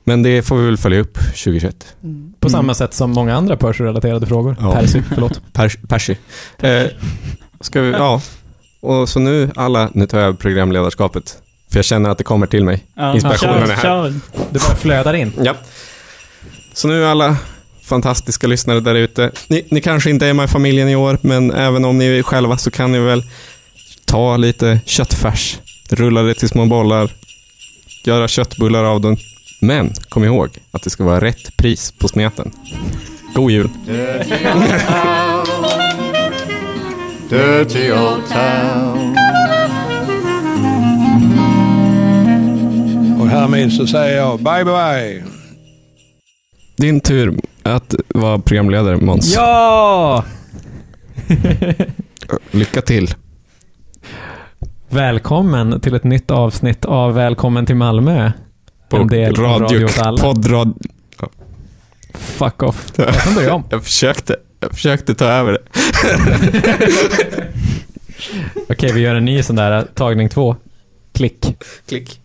[0.04, 1.96] Men det får vi väl följa upp 2021.
[2.40, 4.56] På samma sätt som många andra Percy-relaterade frågor.
[4.60, 4.72] Ja.
[4.74, 5.42] Percy, förlåt.
[5.54, 6.16] Pers, Percy.
[6.60, 6.84] Eh,
[7.62, 8.22] ska vi, ja.
[8.82, 11.38] Och så nu alla, nu tar jag över programledarskapet.
[11.72, 12.86] För jag känner att det kommer till mig.
[12.94, 13.82] Ja, Inspirationen kör, är här.
[13.84, 14.14] kör.
[14.52, 15.34] Det bara flödar in.
[15.44, 15.56] Ja.
[16.74, 17.38] Så nu alla
[17.84, 19.32] fantastiska lyssnare där ute.
[19.48, 22.24] Ni, ni kanske inte är med i familjen i år, men även om ni är
[22.24, 23.24] själva så kan ni väl
[24.08, 27.12] ta lite köttfärs, rulla det till små bollar,
[28.06, 29.18] göra köttbullar av den.
[29.62, 32.52] Men kom ihåg att det ska vara rätt pris på smeten.
[33.36, 33.70] God jul!
[37.30, 39.18] Dirty old town.
[43.20, 45.24] Och härmed så säger jag bye bye.
[46.78, 49.36] Din tur att vara programledare Måns.
[49.36, 50.24] Ja!
[52.52, 53.14] Lycka till.
[54.90, 58.32] Välkommen till ett nytt avsnitt av Välkommen till Malmö.
[58.90, 60.24] En del Radio alla.
[60.24, 60.74] poddrad...
[62.14, 62.92] Fuck off.
[62.96, 63.64] Jag kan börja om.
[63.70, 65.60] Jag försökte, jag försökte ta över det.
[68.70, 70.56] Okej, vi gör en ny sån där tagning två.
[71.14, 71.46] Klick.
[71.88, 72.22] Klick.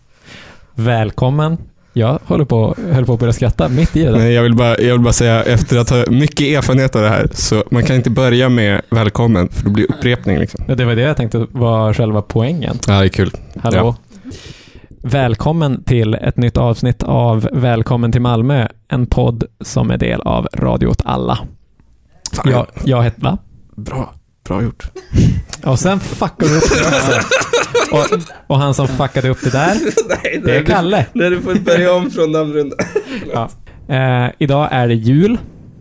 [0.75, 1.59] Välkommen.
[1.93, 4.19] Jag håller på, höll på att börja skratta mitt i det där.
[4.19, 7.09] Nej, jag vill, bara, jag vill bara säga, efter att ha mycket erfarenhet av det
[7.09, 10.39] här, så man kan inte börja med välkommen, för det blir upprepning.
[10.39, 10.65] Liksom.
[10.69, 12.79] Ja, Det var det jag tänkte var själva poängen.
[12.87, 13.31] Ja, det är kul.
[13.63, 13.97] Hallå.
[15.05, 20.49] Välkommen till ett nytt avsnitt av Välkommen till Malmö, en podd som är del av
[20.55, 21.39] Radio åt alla.
[22.45, 23.39] Jag, jag heter, va?
[23.77, 24.15] Bra,
[24.49, 24.91] bra gjort.
[25.65, 27.21] Och sen fuckar du upp det också.
[28.17, 29.77] Och, och han som fuckade upp det där,
[30.45, 31.07] det är Kalle.
[31.13, 32.77] Nej, du får börja om från namnrunda.
[33.33, 33.51] Ja.
[33.95, 35.39] Eh, idag är det jul.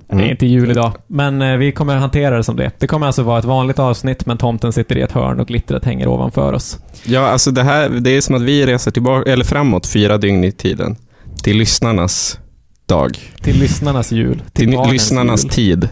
[0.07, 0.25] Det Mm.
[0.25, 2.71] är inte jul idag, men eh, vi kommer hantera det som det.
[2.79, 5.85] Det kommer alltså vara ett vanligt avsnitt, men tomten sitter i ett hörn och glittret
[5.85, 6.79] hänger ovanför oss.
[7.03, 10.43] Ja, alltså det här, det är som att vi reser tillbaka, eller framåt fyra dygn
[10.43, 10.95] i tiden.
[11.43, 12.39] Till lyssnarnas
[12.85, 13.17] dag.
[13.41, 14.41] Till lyssnarnas jul.
[14.53, 15.51] Till, Till lyssnarnas jul.
[15.51, 15.89] tid.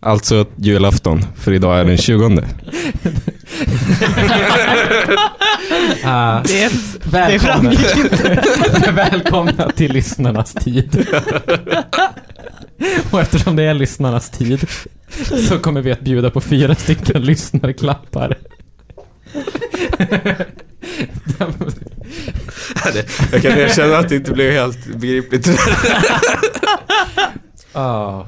[0.00, 2.42] Alltså julafton, för idag är den 20.
[6.04, 7.72] Ah, Det, det välkomna.
[7.72, 8.90] framgick inte.
[8.92, 11.06] välkomna till lyssnarnas tid.
[13.10, 14.68] och eftersom det är lyssnarnas tid
[15.48, 18.38] så kommer vi att bjuda på fyra stycken lyssnarklappar.
[23.32, 25.48] Jag kan erkänna att det inte blev helt begripligt.
[27.72, 28.24] Ah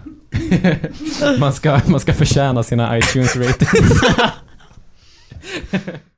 [1.39, 4.01] man, ska, man ska förtjäna sina iTunes ratings.